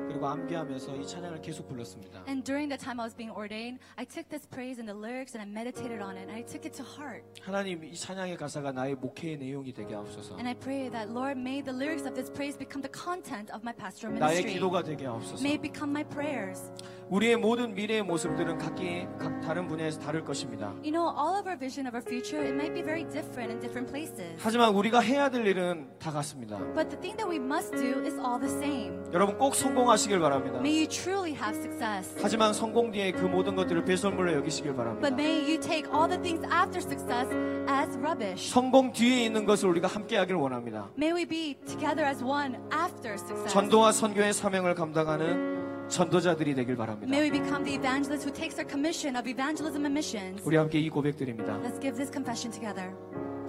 그리고 0.08 0.28
암기하면서 0.28 0.96
이 0.98 1.08
찬양을 1.08 1.42
계속 1.42 1.68
불렀습니다. 1.68 2.24
And 2.28 2.44
during 2.44 2.70
the 2.70 2.78
time 2.78 3.00
I 3.00 3.06
was 3.06 3.16
being 3.16 3.34
ordained, 3.34 3.80
I 3.96 4.06
took 4.06 4.28
this 4.30 4.46
praise 4.48 4.78
and 4.78 4.86
the 4.90 4.98
lyrics 4.98 5.34
and 5.38 5.42
I 5.42 5.48
meditated 5.50 6.02
on 6.02 6.18
it 6.18 6.28
and 6.28 6.32
I 6.32 6.44
took 6.44 6.66
it 6.66 6.76
to 6.78 6.86
heart. 6.86 7.24
하나님 7.42 7.84
이 7.84 7.96
찬양의 7.96 8.38
가사가 8.38 8.72
나의 8.72 8.96
목회의 8.96 9.38
내용이 9.38 9.72
되게 9.74 9.94
하옵소서. 9.96 10.36
And 10.36 10.48
I 10.48 10.54
pray 10.54 10.90
that 10.90 11.10
Lord 11.10 11.40
may 11.40 11.62
the 11.64 11.74
lyrics 11.74 12.06
of 12.06 12.14
this 12.14 12.30
praise 12.30 12.58
become 12.58 12.82
the 12.82 12.92
content 12.92 13.50
of 13.54 13.64
my 13.64 13.74
pastoral 13.74 14.18
나의 14.20 14.44
ministry. 14.44 14.54
기도가 14.60 14.84
되게 14.84 15.06
하옵소서. 15.06 15.42
May 15.42 15.56
it 15.56 15.62
become 15.62 15.90
my 15.90 16.04
prayers. 16.04 16.70
우리의 17.11 17.37
모든 17.37 17.75
미래의 17.75 18.03
모습들은 18.03 18.59
각기 18.59 19.07
각 19.19 19.41
다른 19.41 19.69
분야에서 19.69 20.01
다를 20.01 20.25
것입니다. 20.25 20.69
You 20.83 20.93
know, 20.93 21.09
all 21.09 21.39
of 21.39 21.47
our 21.47 21.59
vision 21.59 21.87
of 21.87 21.95
our 21.95 22.03
future, 22.03 22.43
it 22.43 22.55
might 22.55 22.73
be 22.75 22.83
very 22.83 23.05
different 23.05 23.53
in 23.53 23.61
different 23.61 23.91
places. 23.91 24.35
하지만 24.39 24.75
우리가 24.75 25.01
해야 25.01 25.29
될 25.29 25.47
일은 25.47 25.89
다 25.99 26.11
같습니다. 26.11 26.59
But 26.75 26.89
the 26.89 27.01
thing 27.01 27.17
that 27.17 27.29
we 27.29 27.37
must 27.37 27.73
do 27.77 28.01
is 28.05 28.17
all 28.19 28.41
the 28.41 28.51
same. 28.51 29.05
여러분 29.13 29.37
꼭 29.37 29.55
성공하시길 29.55 30.19
바랍니다. 30.19 30.59
May 30.59 30.85
you 30.85 30.89
truly 30.89 31.33
have 31.35 31.57
success. 31.59 32.17
하지만 32.21 32.53
성공 32.55 32.91
뒤에 32.91 33.13
그 33.13 33.27
모든 33.27 33.55
것들을 33.55 33.85
배설물로 33.85 34.33
여기시길 34.35 34.75
바랍니다. 34.75 35.09
But 35.09 35.21
may 35.21 35.45
you 35.45 35.61
take 35.61 35.91
all 35.93 36.09
the 36.09 36.21
things 36.21 36.45
after 36.49 36.81
success 36.81 37.29
as 37.69 37.97
rubbish. 37.99 38.51
성공 38.51 38.93
뒤에 38.93 39.25
있는 39.25 39.45
것을 39.45 39.69
우리가 39.69 39.89
함께 39.89 40.17
하길 40.17 40.37
원합니다. 40.37 40.91
May 40.97 41.13
we 41.13 41.27
be 41.27 41.55
together 41.67 42.07
as 42.09 42.25
one 42.25 42.57
after 42.73 43.15
success. 43.15 43.53
전도와 43.53 43.93
선교의 43.93 44.33
사명을 44.33 44.75
감당하는 44.75 45.64
전도자들이 45.89 46.55
되길 46.55 46.77
바랍니다. 46.77 47.09
May 47.15 47.31
we 47.31 47.39
become 47.41 47.65
the 47.65 47.75
evangelist 47.77 48.25
who 48.27 48.33
takes 48.35 48.59
our 48.59 48.67
commission 48.69 49.17
of 49.17 49.29
evangelism 49.29 49.85
and 49.85 49.93
missions. 49.93 50.43
우리 50.45 50.57
함께 50.57 50.79
이 50.81 50.89
고백드립니다. 50.91 51.59
Let's 51.63 51.81
give 51.81 51.97
this 51.97 52.11
confession 52.13 52.51
together. 52.53 52.91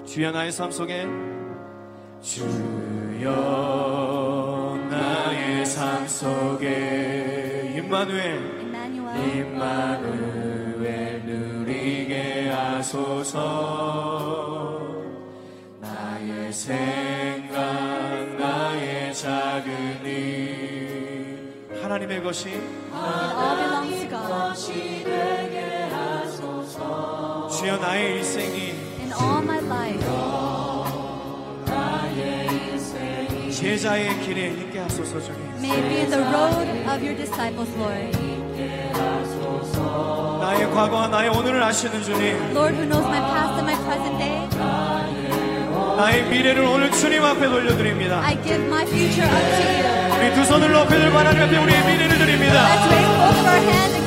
주여 0.05 0.31
나의 0.31 0.51
삶 0.51 0.69
속에 0.71 1.07
주여 2.21 3.31
나의 4.89 5.65
삶 5.65 6.07
속에 6.07 7.73
임마누엘 7.77 8.59
Emmanuel. 8.61 9.37
임마누엘 9.37 11.25
누리게 11.25 12.49
하소서 12.49 13.41
나의 15.81 16.53
생각 16.53 17.57
나의 18.37 19.13
작은 19.13 20.05
일 20.05 20.64
하나님의 21.85 22.23
것이 22.23 22.49
all 22.49 23.55
belongs 23.61 24.01
to 24.01 24.09
God. 24.09 24.55
주여 27.57 27.77
나의 27.77 28.15
일생이 28.15 28.73
In 29.01 29.13
all 29.13 29.43
my 29.43 29.59
life, 29.63 30.03
제자의 33.51 34.19
길에 34.21 34.47
있게 34.47 34.79
하소서 34.79 35.21
주님 35.21 35.39
may 35.59 35.81
be 35.81 35.97
in 36.01 36.09
the 36.09 36.23
road 36.23 36.67
of 36.89 37.03
your 37.05 37.15
disciples, 37.15 37.71
Lord. 37.77 38.17
나의 40.41 40.71
과거와 40.71 41.07
나의 41.09 41.29
오늘을 41.29 41.61
아시는 41.61 42.01
주님 42.01 42.51
Lord, 42.55 42.75
who 42.75 42.85
knows 42.89 43.05
my 43.05 43.19
past 43.19 43.61
and 43.61 43.69
my 43.69 43.77
present 43.85 44.17
day, 44.17 44.49
나의 45.95 46.23
미래를 46.29 46.63
오늘 46.63 46.91
주님 46.91 47.23
앞에 47.23 47.47
돌려드립니다 47.47 48.21
I 48.21 48.35
give 48.43 48.65
my 48.65 48.85
future 48.85 49.29
up 49.29 49.45
to 49.57 49.65
you. 49.65 50.19
우리 50.19 50.35
두 50.35 50.45
손을 50.45 50.71
하나님 51.15 51.41
앞에 51.43 51.57
우리의 51.57 51.85
미래를 51.85 52.17
드립니다 52.17 52.67
Let's 52.67 52.87
raise 52.91 53.17
both 53.17 53.39
of 53.39 53.47
our 53.47 53.61
hands 53.71 54.04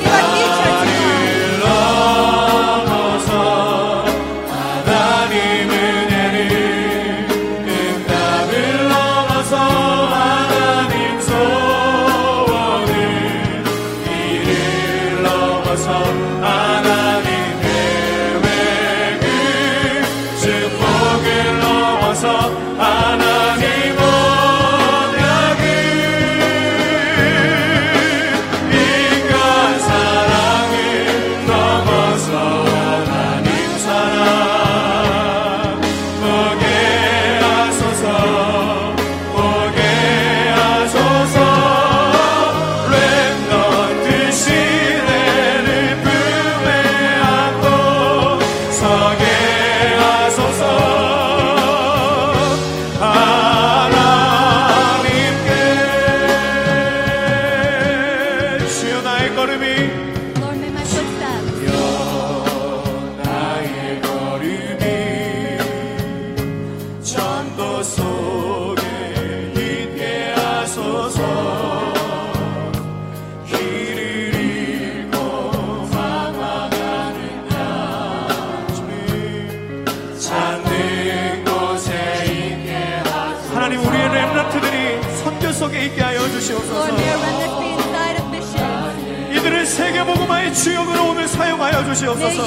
세계복음화의 89.69 90.53
주역으로 90.53 91.09
오늘 91.09 91.27
사용하여 91.27 91.85
주시옵소서. 91.85 92.43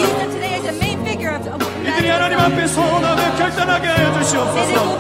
이들이 1.83 2.09
하나님 2.09 2.39
앞에 2.39 2.67
선언하며 2.67 3.37
결단하게 3.37 3.87
하여 3.89 4.13
주시옵소서. 4.21 4.99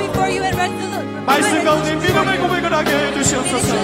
말씀 1.27 1.65
가운데 1.65 1.95
믿음의 1.97 2.39
고백을 2.39 2.73
하게 2.73 2.93
하여 2.93 3.13
주시옵소서. 3.15 3.75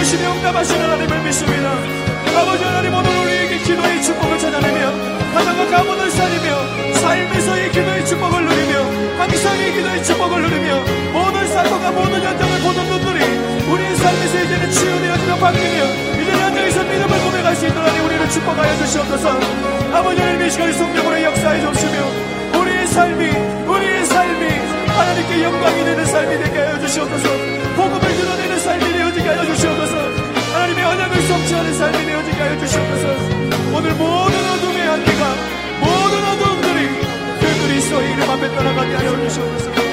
상주시며 0.00 0.32
응답하시는 0.32 0.82
하나님을 0.82 1.22
믿습니다. 1.24 1.72
아버지 2.34 2.64
하나님 2.64 2.94
오늘 2.94 3.10
우리에게 3.10 3.58
기도의 3.58 4.02
축복을 4.02 4.38
찾아내며 4.38 4.88
하나님과 5.34 5.76
가문을 5.76 6.10
살리며 6.10 6.94
삶에서의 6.94 7.70
기도의 7.70 8.06
축복을 8.06 8.44
누리며 8.44 8.82
항상의 9.18 9.72
기도의 9.74 10.04
축복을 10.04 10.42
누리며 10.42 10.84
모든 11.12 11.46
사건과 11.48 11.90
모든 11.90 12.22
현장을 12.22 12.60
보는 12.60 12.88
눈들이 12.88 13.24
우리의 13.68 13.96
삶에서 13.96 14.42
이제는 14.44 14.70
치유되어지며 14.70 15.36
바뀌며 15.36 15.84
이제 16.22 16.32
현장에서 16.32 16.84
믿음을 16.84 17.20
고백할 17.20 17.56
수 17.56 17.66
있도록 17.66 18.04
우리를 18.04 18.30
축복하여 18.30 18.76
주시옵소서. 18.78 19.28
아버지 19.92 20.20
하나님 20.20 20.46
이 20.46 20.50
시간에 20.50 20.72
성령으로 20.72 21.22
역사해 21.22 21.60
주시며 21.60 22.39
우리의 22.80 22.86
삶이 22.88 23.26
우리의 23.68 24.06
삶이 24.06 24.44
하나님께 24.88 25.44
영광이 25.44 25.84
되는 25.84 26.06
삶이 26.06 26.44
되게 26.44 26.58
하여 26.60 26.80
주시옵소서. 26.80 27.28
복음을 27.76 28.00
드러내는 28.00 28.58
삶이 28.58 28.92
되어지게 28.92 29.28
하여 29.28 29.44
주시옵소서. 29.44 29.96
하나님의 30.54 30.84
언약을 30.84 31.22
성취하는 31.22 31.74
삶이 31.74 32.06
되어지게 32.06 32.36
하여 32.36 32.58
주시옵소서. 32.58 33.08
오늘 33.76 33.94
모든 33.94 34.50
어둠의 34.50 34.86
한계가 34.86 35.34
모든 35.80 36.24
어둠들이 36.24 36.88
그 37.40 37.66
그리스도의 37.66 38.12
이름 38.12 38.30
앞에 38.30 38.48
떠나가게 38.48 38.94
하여 38.94 39.28
주시옵소서 39.28 39.89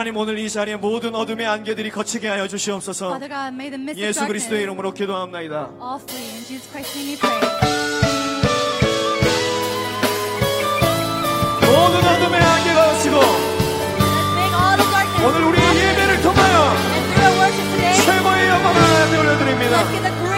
하나님 0.00 0.16
오늘 0.16 0.38
이 0.38 0.48
자리에 0.48 0.76
모든 0.76 1.14
어둠의 1.14 1.46
안개들이 1.46 1.90
거치게 1.90 2.26
하여 2.26 2.48
주시옵소서 2.48 3.20
예수 3.96 4.26
그리스도의 4.26 4.62
이름으로 4.62 4.94
pray. 7.18 7.38
모든 11.60 12.00
어둠의 12.00 12.40
안개가 12.40 12.92
거치고 12.92 13.16
Let's 13.20 14.24
make 14.40 14.54
all 14.56 14.76
the 14.78 14.88
darkness 14.88 15.20
오늘 15.26 15.44
우리의 15.48 15.68
예배를 15.68 16.22
통하여 16.22 16.56
최고의 18.06 18.48
영광을 18.48 18.80
하나님께 18.80 19.18
올려드립니다 19.18 20.29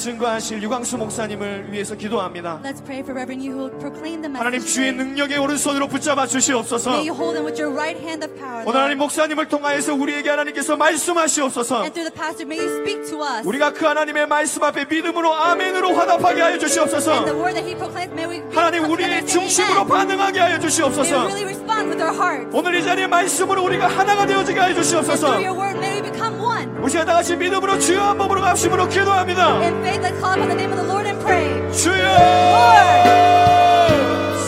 증거하실 0.00 0.62
유광수 0.62 0.96
목사님을 0.98 1.70
위해서 1.72 1.94
기도합니다 1.94 2.60
Let's 2.64 2.82
pray 2.84 3.00
for 3.00 3.12
Reverend 3.14 3.46
you 3.46 3.52
who 3.54 3.68
will 3.68 3.78
proclaim 3.78 4.22
the 4.22 4.32
하나님 4.34 4.58
message. 4.60 4.74
주의 4.74 4.92
능력의 4.92 5.38
오른손으로 5.38 5.86
붙잡아 5.88 6.26
주시옵소서 6.26 6.90
May 6.90 7.08
you 7.08 7.14
hold 7.14 7.36
him 7.36 7.44
with 7.46 7.60
your 7.60 7.70
right 7.76 8.00
hand 8.00 8.24
of 8.26 8.34
power. 8.40 8.64
오늘 8.66 8.80
하나님. 8.80 8.98
목사님을 8.98 9.48
통하여서 9.48 9.94
우리에게 9.94 10.28
하나님께서 10.30 10.76
말씀하시옵소서 10.76 11.82
And 11.84 11.92
through 11.92 12.08
the 12.10 12.16
pastor, 12.16 12.46
may 12.48 12.58
you 12.58 12.80
speak 12.80 13.04
to 13.10 13.20
us. 13.22 13.46
우리가 13.46 13.72
그 13.72 13.84
하나님의 13.84 14.26
말씀 14.26 14.62
앞에 14.64 14.86
믿음으로 14.86 15.32
아멘으로 15.34 15.94
화답하게 15.94 16.40
하여 16.40 16.58
주시옵소서 16.58 17.24
word 17.36 17.54
that 17.54 17.64
he 17.64 17.76
proclaims, 17.76 18.12
may 18.12 18.26
we 18.26 18.40
be 18.40 18.56
하나님 18.56 18.90
우리의 18.90 19.26
중심으로. 19.26 19.86
반응하게 19.86 20.40
하여 20.40 20.58
주시옵소서 20.58 21.28
really 21.28 21.44
respond 21.44 21.88
with 21.92 22.02
our 22.02 22.14
hearts. 22.16 22.48
오늘 22.56 22.74
이 22.74 22.82
자리의 22.82 23.08
말씀으로 23.08 23.62
우리가 23.64 23.86
하나가 23.88 24.26
되어지게 24.26 24.58
하여 24.58 24.74
주시옵소서 24.74 25.26
through 25.36 25.44
your 25.46 25.56
word, 25.58 25.76
may 25.78 26.00
we 26.00 26.02
become 26.10 26.40
one. 26.40 26.68
우리 26.80 26.90
시간 26.90 27.06
다 27.06 27.12
같이 27.14 27.36
믿음으로 27.36 27.78
주여 27.78 28.00
한 28.00 28.16
몸으로 28.18 28.40
합심으로 28.42 28.88
기도합니다 28.88 29.60
In 29.60 29.82
faith, 29.90 30.02
let's 30.02 30.20
call 30.20 30.32
upon 30.34 30.48
the 30.48 30.54
name 30.54 30.70
of 30.72 30.78
the 30.78 30.84
Lord 30.84 31.06
and 31.06 31.18
pray. 31.20 31.46
주여 31.72 32.14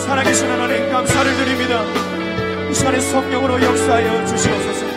살아계신 0.05 0.49
하나님 0.49 0.91
감사를 0.91 1.35
드립니다 1.35 1.83
이 2.69 2.73
시간에 2.73 2.99
성령으로 2.99 3.61
역사하여 3.61 4.25
주시옵소서 4.25 4.92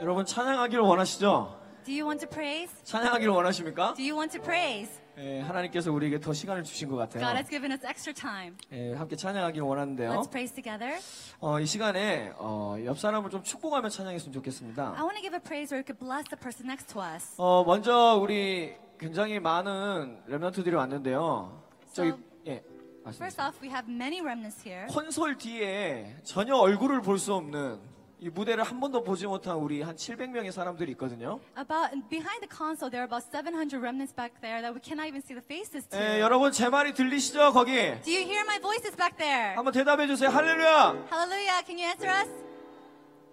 여러분 0.00 0.24
찬양하기를 0.24 0.82
원하시죠? 0.82 1.58
Do 1.84 1.92
you 1.94 2.04
want 2.06 2.20
to 2.26 2.28
praise? 2.28 2.72
찬양하기를 2.84 3.32
원하십니까? 3.32 3.94
Do 3.94 4.02
you 4.04 4.14
want 4.16 4.32
to 4.36 4.42
praise? 4.42 4.90
예, 5.18 5.40
하나님께서 5.40 5.92
우리에게 5.92 6.20
더 6.20 6.32
시간을 6.32 6.62
주신 6.64 6.88
것 6.88 6.96
God 6.96 7.18
같아요. 7.18 7.36
has 7.36 7.50
given 7.50 7.72
us 7.72 7.86
extra 7.86 8.14
time. 8.14 8.56
예, 8.72 8.94
함께 8.94 9.16
찬양하기를 9.16 9.66
원하는데요. 9.66 10.10
Let's 10.12 10.30
praise 10.30 10.54
together. 10.54 10.98
어, 11.40 11.60
이 11.60 11.66
시간에 11.66 12.32
어, 12.38 12.76
옆 12.84 12.98
사람을 12.98 13.30
좀 13.30 13.42
축복하며 13.42 13.88
찬양했으면 13.88 14.32
좋겠습니다. 14.32 14.94
I 14.96 15.02
want 15.02 15.16
to 15.16 15.22
give 15.22 15.34
a 15.34 15.40
praise 15.40 15.72
where 15.74 15.80
we 15.80 15.84
could 15.84 15.98
bless 15.98 16.24
the 16.28 16.38
person 16.40 16.66
next 16.68 16.92
to 16.92 17.02
us. 17.02 17.34
어, 17.38 17.64
먼저 17.64 18.16
우리 18.20 18.74
굉장히 18.98 19.40
많은 19.40 20.22
랩런트들이 20.28 20.74
왔는데요. 20.74 21.62
저기 21.92 22.12
예, 22.46 22.62
First 23.02 23.20
맞습니다. 23.40 23.48
off, 23.48 23.58
we 23.62 23.68
have 23.70 23.90
many 23.90 24.20
remnants 24.20 24.62
here. 24.66 24.86
콘솔 24.88 25.36
뒤에 25.38 26.16
전혀 26.22 26.54
얼굴을 26.54 27.00
볼 27.02 27.18
수 27.18 27.34
없는 27.34 27.80
이 28.22 28.28
무대를 28.28 28.64
한 28.64 28.78
번도 28.80 29.02
보지 29.02 29.26
못한 29.26 29.56
우리 29.56 29.80
한 29.80 29.96
700명의 29.96 30.52
사람들이 30.52 30.92
있거든요. 30.92 31.40
About 31.56 31.88
behind 32.10 32.44
the 32.44 32.50
console, 32.52 32.90
there 32.90 33.00
are 33.00 33.08
about 33.08 33.24
700 33.32 33.72
remnants 33.80 34.12
back 34.14 34.36
there 34.42 34.60
that 34.60 34.74
we 34.76 34.80
cannot 34.84 35.08
even 35.08 35.22
see 35.24 35.32
the 35.32 35.40
faces 35.40 35.88
to. 35.88 35.96
예, 35.96 36.20
여러분 36.20 36.52
제 36.52 36.68
말이 36.68 36.92
들리시죠? 36.92 37.52
거기 37.54 37.72
Do 38.04 38.12
you 38.12 38.20
hear 38.28 38.44
my 38.44 38.60
voices 38.60 38.94
back 38.94 39.16
there? 39.16 39.56
한번 39.56 39.72
대답해 39.72 40.06
주세요. 40.06 40.28
할렐루야. 40.28 41.08
Hallelujah! 41.08 41.64
Can 41.64 41.78
you 41.80 41.88
answer 41.88 42.12
us? 42.12 42.28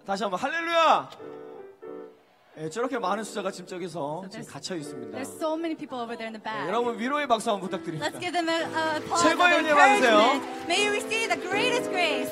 다시 0.06 0.24
한번 0.24 0.40
할렐루야. 0.40 1.10
예, 2.60 2.70
저렇게 2.70 2.98
많은 2.98 3.26
숫자가 3.26 3.52
지금 3.52 3.68
저기서 3.68 4.24
So 4.24 4.30
지금 4.30 4.46
there's- 4.46 4.54
갇혀 4.54 4.76
있습니다. 4.78 5.18
There's 5.20 5.36
so 5.36 5.54
many 5.60 5.76
people 5.76 6.00
over 6.00 6.16
there 6.16 6.32
in 6.32 6.34
the 6.34 6.40
예, 6.40 6.48
back. 6.48 6.64
여러분 6.72 6.98
위로의 6.98 7.28
박수 7.28 7.52
한번 7.52 7.70
부탁드립니다. 7.70 8.08
Let's 8.08 8.22
give 8.24 8.32
them 8.32 8.48
a, 8.48 8.64
a 8.64 9.04
applause 9.04 9.20
of 9.20 9.36
최고의 9.36 9.52
은혜 9.60 9.74
받으세요. 9.76 10.16
encouragement. 10.16 10.64
May 10.72 10.80
you 10.80 10.96
receive 10.96 11.28
the 11.28 11.42
greatest 11.44 11.92
grace. 11.92 12.32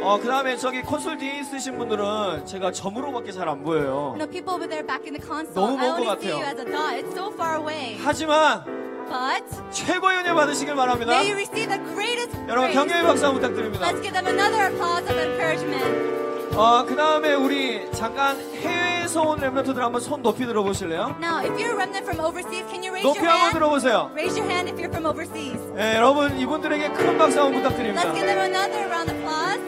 어, 0.00 0.18
그 0.20 0.26
다음에 0.26 0.56
저기 0.56 0.80
콘솔 0.82 1.18
뒤에 1.18 1.40
있으신 1.40 1.76
분들은 1.78 2.46
제가 2.46 2.72
점으로밖에 2.72 3.30
잘 3.30 3.48
안 3.48 3.62
보여요. 3.62 4.14
Know, 4.16 4.26
people 4.30 4.54
over 4.54 4.66
there 4.68 4.84
back 4.86 5.04
in 5.06 5.14
the 5.14 5.20
console, 5.24 5.54
너무 5.54 5.78
I 5.78 5.86
먼것 5.86 6.00
only 6.00 6.18
see 6.18 6.30
같아요. 6.30 6.36
you 6.38 6.46
as 6.46 6.60
a 6.60 6.64
dot. 6.64 6.94
It's 6.96 7.14
so 7.14 7.30
far 7.32 7.56
away. 7.60 7.98
하지만 8.02 8.64
But 9.12 9.44
최고의 9.70 10.18
은혜 10.18 10.32
받으시길 10.32 10.74
바랍니다. 10.74 11.12
may 11.12 11.28
you 11.30 11.36
receive 11.36 11.68
the 11.68 11.82
greatest 11.94 12.32
여러분 12.48 12.70
grace. 12.70 12.74
경례의 12.74 13.02
박수 13.04 13.26
한번 13.26 13.40
부탁드립니다. 13.42 13.86
Let's 13.86 14.02
give 14.02 14.12
them 14.14 14.26
another 14.26 14.72
applause 14.72 15.04
of 15.10 15.18
encouragement. 15.20 16.56
어, 16.56 16.84
그 16.86 16.96
다음에 16.96 17.34
우리 17.34 17.90
잠깐 17.92 18.36
해외 18.60 18.91
에서 19.02 19.20
온 19.22 19.38
랩런트들 19.40 19.78
한번 19.78 20.00
손 20.00 20.22
높이 20.22 20.46
들어보실래요? 20.46 21.16
Now, 21.20 21.40
if 21.44 21.50
you're 21.58 21.72
a 21.72 21.76
remnant 21.76 22.04
from 22.06 22.20
overseas, 22.20 22.64
can 22.70 22.82
you 22.82 22.92
raise 22.94 23.02
높이 23.02 23.18
your 23.18 23.28
한번 23.28 23.40
hand? 23.42 23.54
들어보세요. 23.58 24.10
Raise 24.14 24.38
your 24.38 24.48
hand 24.50 24.70
if 24.70 24.78
you're 24.78 24.92
from 24.92 25.06
overseas. 25.06 25.58
예, 25.76 25.96
여러분 25.96 26.38
이분들에게 26.38 26.88
큰 26.92 27.18
박수 27.18 27.40
한번 27.40 27.62
부탁드립니다. 27.62 28.02
Let's 28.02 28.14
give 28.14 28.26
them 28.26 28.38
another 28.38 28.86
round 28.86 29.10
of 29.10 29.18
applause. 29.18 29.62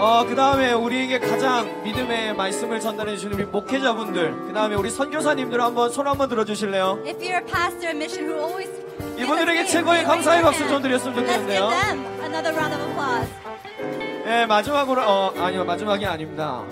어, 0.00 0.24
그 0.26 0.34
다음에 0.34 0.72
우리에게 0.72 1.18
가장 1.20 1.82
믿음의 1.84 2.34
말씀을 2.34 2.80
전달해 2.80 3.14
주시는 3.16 3.34
우리 3.34 3.44
목회자분들, 3.44 4.46
그 4.46 4.52
다음에 4.54 4.74
우리 4.74 4.90
선교사님들 4.90 5.60
한번 5.60 5.90
손 5.90 6.06
한번 6.08 6.28
들어주실래요? 6.28 7.00
If 7.06 7.18
you're 7.20 7.36
a 7.38 7.44
pastor, 7.44 7.88
a 7.90 7.94
mission 7.96 8.26
who 8.28 8.42
always 8.42 8.70
이분들에게 9.18 9.66
최고의 9.66 10.04
감사의 10.04 10.42
박수. 10.42 10.66
좀 10.66 10.80
드렸으면 10.82 11.14
Let's 11.14 11.26
give 11.28 11.46
좋겠는데요. 11.46 11.68
them 11.68 12.04
another 12.24 12.52
round 12.56 12.74
of 12.74 12.82
applause. 12.88 13.30
예, 14.26 14.46
마지막으로, 14.46 15.02
어, 15.04 15.32
아니요, 15.38 15.64
마지막이 15.64 16.06
아닙니다. 16.06 16.62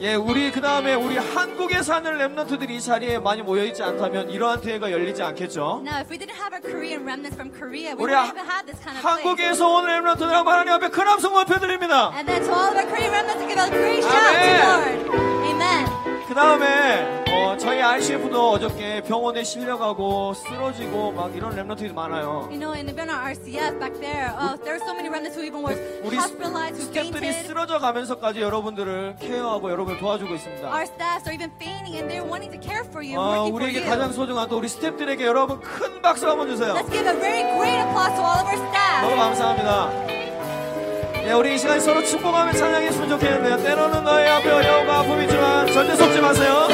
예, 0.00 0.14
우리 0.14 0.50
그 0.52 0.60
다음에 0.60 0.94
우리 0.94 1.16
한국에 1.16 1.82
사는 1.82 2.18
랩런트들이 2.18 2.70
이 2.70 2.80
자리에 2.82 3.18
많이 3.18 3.40
모여 3.42 3.64
있지 3.64 3.82
않다면 3.82 4.30
이러한 4.30 4.60
대회가 4.60 4.90
열리지 4.92 5.22
않겠죠. 5.22 5.80
Now, 5.84 5.98
if 6.00 6.10
we 6.10 6.18
didn't 6.18 6.36
have 6.36 6.52
our 6.52 6.60
Korean 6.60 7.02
remnants 7.02 7.34
from 7.34 7.50
Korea, 7.50 7.96
we 7.96 8.04
우리 8.04 8.12
하- 8.12 8.26
even 8.28 8.44
have 8.44 8.66
this 8.66 8.78
kind 8.84 8.98
of 8.98 9.02
place. 9.02 9.24
한국에서 9.24 9.66
온 9.68 9.86
랩런트들 9.86 10.28
한번 10.28 10.52
하나님 10.54 10.72
앞에 10.74 10.88
큰 10.90 11.08
함성 11.08 11.32
보여드립니다. 11.32 12.12
And 12.14 12.26
then 12.28 12.44
to 12.44 12.52
all 12.52 12.68
of 12.68 12.76
our 12.76 12.86
Korean 12.86 13.10
remnants, 13.10 13.40
give 13.48 13.56
a 13.56 13.70
great 13.72 14.04
shout 14.04 14.12
to 14.12 14.36
Amen. 14.36 15.06
Lord. 15.08 15.46
Amen. 15.48 16.15
그 16.26 16.34
다음에 16.34 17.24
어, 17.30 17.56
저희 17.56 17.80
ICF도 17.80 18.50
어저께 18.50 19.02
병원에 19.02 19.44
실려가고 19.44 20.34
쓰러지고 20.34 21.12
막 21.12 21.34
이런 21.36 21.54
랩런트들이 21.54 21.92
많아요. 21.94 22.48
You 22.50 22.58
know, 22.58 22.74
in 22.74 22.86
the 22.86 22.94
RCF 23.26 23.78
back 23.78 23.94
there, 24.00 24.34
uh, 24.34 24.56
there 24.58 24.74
are 24.74 24.82
so 24.82 24.92
many 24.94 25.08
remnants 25.08 25.38
who 25.38 25.46
even 25.46 25.62
were 25.62 25.76
우리 26.02 26.16
hospitalized, 26.16 26.82
who 26.82 26.90
fainted. 26.90 27.46
쓰러져 27.46 27.78
가면서까지 27.78 28.40
여러분들을 28.40 29.16
케어하고 29.20 29.70
여러분을 29.70 30.00
도와주고 30.00 30.34
있습니다. 30.34 30.66
Our 30.66 30.82
staffs 30.82 31.28
are 31.28 31.34
even 31.34 31.50
fainting 31.60 31.94
and 31.96 32.10
they're 32.10 32.26
wanting 32.26 32.50
to 32.50 32.58
care 32.58 32.82
for 32.90 33.06
you, 33.06 33.14
어, 33.18 33.46
working 33.46 33.54
for 33.54 33.62
우리에게 33.62 33.78
you. 33.78 33.88
가장 33.88 34.12
소중한 34.12 34.48
또 34.48 34.58
우리 34.58 34.68
스태프들에게 34.68 35.24
여러분 35.24 35.60
큰 35.60 36.02
박수 36.02 36.28
한번 36.28 36.48
주세요. 36.48 36.74
Let's 36.74 36.90
give 36.90 37.06
a 37.06 37.14
very 37.14 37.46
great 37.54 37.78
applause 37.86 38.14
to 38.18 38.22
all 38.26 38.40
of 38.42 38.50
our 38.50 38.58
너무 38.58 39.14
staff. 39.14 39.16
감사합니다. 39.16 40.25
예, 41.26 41.32
우리 41.32 41.56
이 41.56 41.58
시간 41.58 41.80
서로 41.80 42.04
축복하며 42.04 42.52
찬양했으면 42.52 43.08
좋겠는데요. 43.08 43.56
때로는 43.60 44.04
너의 44.04 44.30
앞에 44.30 44.48
어려움과 44.48 45.00
아픔이지만 45.00 45.66
절대 45.72 45.96
속지 45.96 46.20
마세요. 46.20 46.68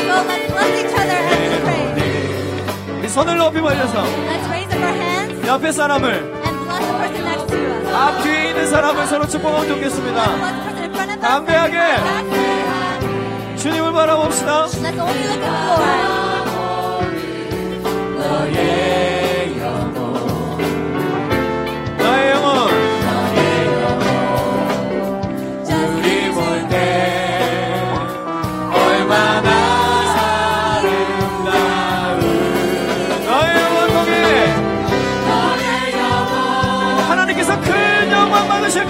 우리 2.99 3.09
손을 3.09 3.37
높이 3.39 3.61
벌려서 3.63 4.03
Let's 4.03 4.47
raise 4.49 4.75
up 4.75 4.85
our 4.85 4.95
hands 4.95 5.49
옆에 5.49 5.73
사람을 5.73 6.13
and 6.13 6.65
bless 6.65 6.87
the 6.87 6.99
person 6.99 7.25
next 7.25 7.47
to 7.49 7.57
us. 7.59 7.95
앞 7.95 8.23
뒤에 8.23 8.51
있는 8.51 8.67
사람을 8.69 9.07
서로 9.07 9.27
축복하면 9.27 9.69
좋겠습니다. 9.69 11.19
담대하게. 11.19 11.79
Let's 11.79 13.57
주님을 13.57 13.93
바라봅시다. 13.93 14.67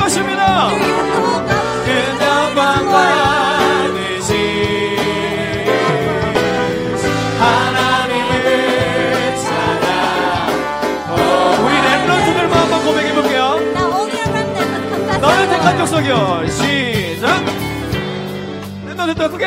것입니다. 0.02 0.42
하나님을 7.62 9.36
찾아 9.36 9.86
어, 11.08 11.14
우리 11.64 11.74
랩런트들만 11.74 12.52
한번 12.52 12.74
고백해 12.84 13.14
볼게요. 13.14 13.42
택한 15.50 15.66
Lord. 15.68 15.78
족속이여 15.78 16.46
시작 16.48 17.26
랩런트 18.86 19.10
더 19.16 19.28
크게. 19.30 19.46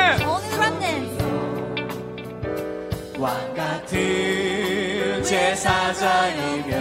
왕 3.17 3.53
같은 3.55 5.23
제사장이며 5.23 6.73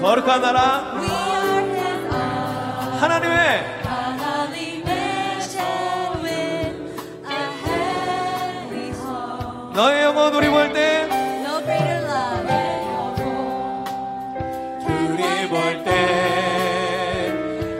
거룩한 0.00 0.40
나라 0.42 0.77
너의 9.74 10.02
영혼 10.02 10.34
우리 10.34 10.48
볼때 10.48 11.04
No 11.08 11.60
greater 11.62 12.04
love. 12.04 12.48
우리 14.88 15.48
볼때 15.48 15.90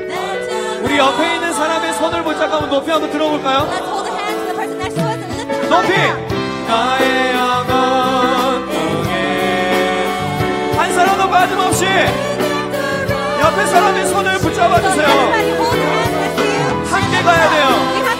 than 0.08 0.48
to 0.48 0.84
우리 0.84 0.96
옆에 0.98 1.34
있는 1.34 1.52
사람의 1.52 1.92
손을 1.94 2.22
붙잡고 2.22 2.54
한번 2.54 2.70
높이 2.70 2.90
한번 2.92 3.10
들어볼까요? 3.10 3.58
Let's 3.68 3.84
hold 3.84 4.04
the 4.08 4.16
hands 4.16 4.40
of 4.40 4.46
the 4.46 4.54
person 4.54 4.78
next 4.78 4.94
to 4.94 5.02
us 5.04 5.18
and 5.18 5.34
lift 5.34 5.48
them 5.50 5.68
높이. 5.68 5.92
나의 6.68 7.34
영혼 7.34 7.70
통해 8.70 9.12
한 10.76 10.92
사람도 10.94 11.28
빠짐없이 11.30 11.84
옆에 13.58 13.66
사람의 13.66 14.06
손을 14.06 14.38
붙잡아 14.38 14.80
주세요. 14.80 15.08
함께 16.84 17.22
가야 17.22 17.50
돼요. 17.50 18.17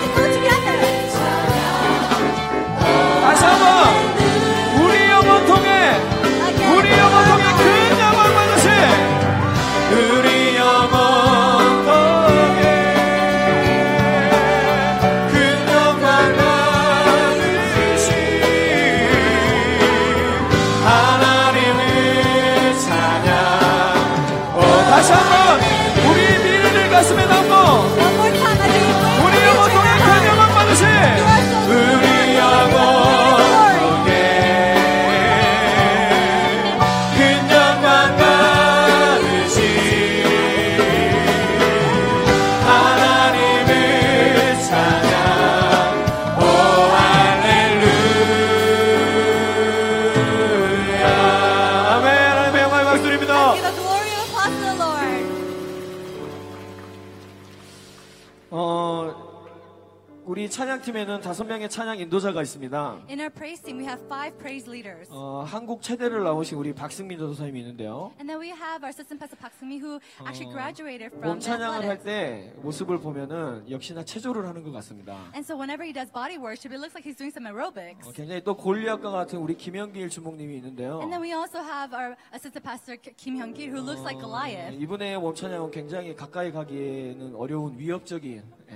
명의 61.69 61.71
찬양 61.71 61.99
인도자가 61.99 62.43
있습니다 62.43 63.05
In 63.11 63.21
our 63.21 63.31
praise 63.31 63.63
team, 63.63 63.79
we 63.79 63.85
have 63.85 64.01
five 64.07 64.37
praise 64.39 64.69
leaders. 64.69 65.09
어, 65.13 65.45
한국 65.47 65.83
체대를 65.83 66.25
나오신 66.25 66.57
우리 66.57 66.73
박승민 66.73 67.19
전도사님이 67.19 67.61
있는데요 67.61 68.13
And 68.19 68.27
then 68.29 68.41
we 68.41 68.49
have 68.49 68.83
our 68.83 68.89
assistant 68.89 69.21
pastor 69.21 69.37
Park 69.39 69.53
Sung-mi 69.61 69.77
who 69.79 70.01
actually 70.25 70.51
graduated 70.51 71.13
몸 71.21 71.37
from 71.37 71.41
찬양을 71.41 71.87
할. 71.87 71.99
때 72.03 72.53
모습을 72.63 72.99
보면은 72.99 73.69
역시나 73.71 74.05
체조를 74.05 74.47
하는 74.49 74.63
것 74.63 74.73
같습니다. 74.73 75.13
And 75.37 75.45
so 75.45 75.57
whenever 75.57 75.85
he 75.85 75.93
does 75.93 76.11
body 76.11 76.39
worship, 76.39 76.73
it 76.73 76.81
looks 76.81 76.97
like 76.97 77.05
he's 77.05 77.19
doing 77.19 77.31
some 77.35 77.45
aerobics. 77.45 78.09
어, 78.09 78.13
굉장히 78.13 78.43
또 78.43 78.57
골리앗과 78.57 79.11
같은 79.11 79.39
우리 79.39 79.55
김영길 79.57 80.09
주목님이 80.09 80.57
있는데요. 80.57 81.01
And 81.05 81.13
then 81.13 81.21
we 81.21 81.35
also 81.37 81.61
have 81.61 81.93
our 81.93 82.17
assistant 82.33 82.65
pastor 82.65 82.97
Kim 82.97 83.37
Hyung-gil 83.37 83.69
who 83.71 83.83
looks 83.85 84.01
like 84.03 84.17
어, 84.19 84.25
Goliath. 84.25 84.73
이분의 84.81 85.19
몸 85.21 85.35
찬양은 85.35 85.71
굉장히 85.71 86.15
가까이 86.17 86.51
가기에는 86.51 87.35
어려운 87.37 87.77
위협적인 87.79 88.43
예, 88.71 88.75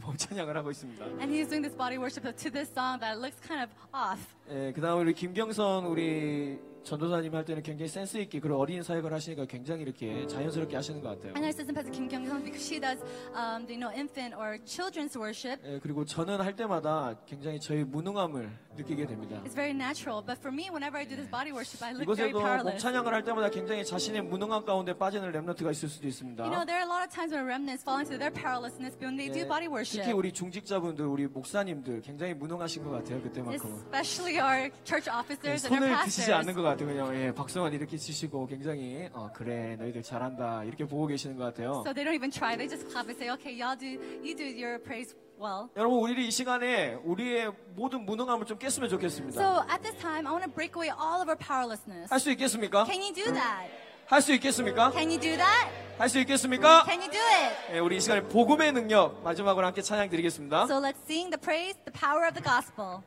몸 0.00 0.16
찬양을 0.16 0.56
하고 0.56 0.70
있습니다. 0.70 1.04
And 1.20 1.32
he's 1.32 1.48
doing 1.48 1.62
this 1.62 1.76
body 1.76 1.98
worship 1.98 2.24
to 2.24 2.50
this 2.50 2.70
song 2.72 3.00
that 3.00 3.18
looks 3.20 3.40
kind 3.40 3.62
of 3.62 3.70
off. 3.92 4.20
예, 4.50 4.72
그다음 4.72 5.00
우리 5.00 5.12
김경선 5.14 5.86
우리 5.86 6.58
전도사님 6.84 7.34
할 7.34 7.44
때는 7.44 7.62
굉장히 7.62 7.88
센스 7.88 8.16
있게 8.16 8.40
그런 8.40 8.58
어린 8.58 8.82
사역을 8.82 9.12
하시니까 9.12 9.44
굉장히 9.44 9.82
이렇게 9.82 10.26
자연스럽게 10.26 10.74
하시는 10.74 11.00
것 11.02 11.10
같아요. 11.10 11.34
And 11.34 11.44
our 11.44 11.48
assistant 11.48 11.74
pastor 11.74 11.92
Kim 11.92 12.08
Kyung-sung 12.08 12.42
because 12.42 12.64
she 12.64 12.80
does, 12.80 13.02
um, 13.34 13.66
you 13.68 13.76
know, 13.78 13.92
infant 13.92 14.34
or 14.34 14.56
children's 14.64 15.18
worship. 15.18 15.60
예, 15.66 15.78
그리고 15.82 16.04
저는 16.04 16.40
할 16.40 16.56
때마다 16.56 17.14
굉장히 17.26 17.60
저의 17.60 17.84
무능함을 17.84 18.50
느끼게 18.78 19.06
됩니다. 19.06 19.42
It's 19.44 19.54
very 19.54 19.74
natural. 19.74 20.22
But 20.24 20.38
for 20.40 20.54
me, 20.54 20.70
whenever 20.70 20.96
I 20.96 21.04
do 21.04 21.16
this 21.18 21.28
body 21.28 21.50
worship, 21.52 21.82
I 21.82 21.92
look 21.92 22.06
very 22.06 22.30
이곳에도 22.30 22.38
몸 22.38 22.46
powerless. 22.46 22.78
찬양을 22.82 23.12
할 23.12 23.24
때마다 23.24 23.50
굉장히 23.50 23.84
자신의 23.84 24.22
무능함 24.22 24.64
가운데 24.64 24.96
빠지는 24.96 25.32
랩런트가 25.32 25.70
있을 25.72 25.88
수도 25.88 26.06
있습니다. 26.06 26.44
You 26.44 26.52
know, 26.54 26.64
there 26.64 26.78
are 26.80 26.86
a 26.86 26.90
lot 26.90 27.02
of 27.02 27.10
times 27.12 27.34
when 27.34 27.44
remnants 27.44 27.82
fall 27.82 27.98
into 27.98 28.16
their 28.16 28.30
powerlessness 28.32 28.94
when 29.02 29.18
they 29.18 29.28
do 29.28 29.42
예, 29.42 29.48
body 29.48 29.66
worship. 29.68 30.00
특히 30.00 30.12
우리 30.14 30.32
중직자분들, 30.32 31.04
우리 31.04 31.26
목사님들 31.26 32.02
굉장히 32.02 32.34
무능하신 32.34 32.84
것 32.84 32.90
같아요 32.90 33.20
그때만큼은. 33.22 33.90
Especially 33.90 34.38
our 34.38 34.70
church 34.84 35.10
officers 35.10 35.66
and 35.66 35.74
our 35.74 35.90
손을 35.98 36.04
드시지 36.06 36.32
않는 36.32 36.54
pastors. 36.54 36.56
것 36.56 36.62
같아요. 36.62 36.86
그냥 36.88 37.14
예, 37.16 37.32
박수만 37.34 37.72
이렇게 37.72 37.96
치시고 37.96 38.46
굉장히 38.46 39.08
어, 39.12 39.30
그래 39.34 39.76
너희들 39.76 40.02
잘한다 40.02 40.64
이렇게 40.64 40.84
보고 40.86 41.06
계시는 41.06 41.36
것 41.36 41.44
같아요. 41.44 41.82
So 41.84 41.92
they 41.92 42.04
don't 42.04 42.14
even 42.14 42.30
try. 42.30 42.56
They 42.56 42.68
just 42.68 42.88
clap 42.90 43.08
and 43.08 43.16
say, 43.18 43.30
okay, 43.34 43.52
y'all 43.52 43.76
do, 43.76 43.98
you 44.22 44.34
do 44.36 44.44
your 44.44 44.78
praise 44.78 45.14
well. 45.40 45.68
여러분 45.76 45.98
우리 46.00 46.26
이 46.26 46.30
시간에 46.30 46.94
우리의 47.04 47.50
모든 47.74 48.04
무능함을 48.04 48.46
좀 48.46 48.58
깼으면 48.58 48.88
좋겠습니다. 48.88 49.40
So 49.40 49.62
at 49.70 49.82
this 49.82 49.96
time, 50.00 50.26
I 50.26 50.32
want 50.32 50.44
to 50.44 50.52
break 50.52 50.74
away 50.76 50.90
all 50.90 51.20
of 51.20 51.28
our 51.28 51.36
powerlessness. 51.38 52.10
할 52.10 52.18
수 52.20 52.30
있겠습니까? 52.30 52.84
Can 52.84 53.00
you 53.00 53.14
do 53.14 53.24
that? 53.32 53.70
할 54.06 54.22
수 54.22 54.32
있겠습니까? 54.32 54.90
Can 54.92 55.08
you 55.08 55.20
do 55.20 55.36
that? 55.36 55.68
할 55.98 56.08
수 56.08 56.18
있겠습니까? 56.20 56.84
Can 56.86 57.00
you 57.00 57.10
do 57.10 57.20
it? 57.20 57.56
예, 57.74 57.78
우리 57.78 57.96
이 57.96 58.00
시간에 58.00 58.22
복음의 58.22 58.72
능력 58.72 59.22
마지막으로 59.22 59.66
함께 59.66 59.82
찬양 59.82 60.08
드리겠습니다. 60.08 60.64
So 60.64 60.80
let's 60.80 60.96
sing 61.04 61.30
the 61.30 61.40
praise, 61.40 61.76
the 61.84 61.92
power 61.92 62.26
of 62.26 62.34
the 62.34 62.42
gospel. 62.42 63.02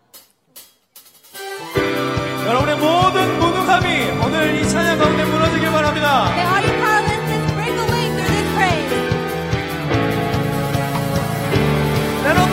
여러분의 2.45 2.75
모든 2.77 3.39
무능함이 3.39 4.25
오늘 4.25 4.59
이 4.59 4.69
찬양 4.69 4.97
가운데 4.99 5.23
무너지길 5.25 5.71
바랍니다. 5.71 6.90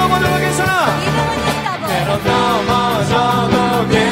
넘어져도 0.08 0.38
괜찮아. 0.38 0.96
때로 1.86 2.16
넘어져도 2.24 3.88
괜찮아. 3.88 4.07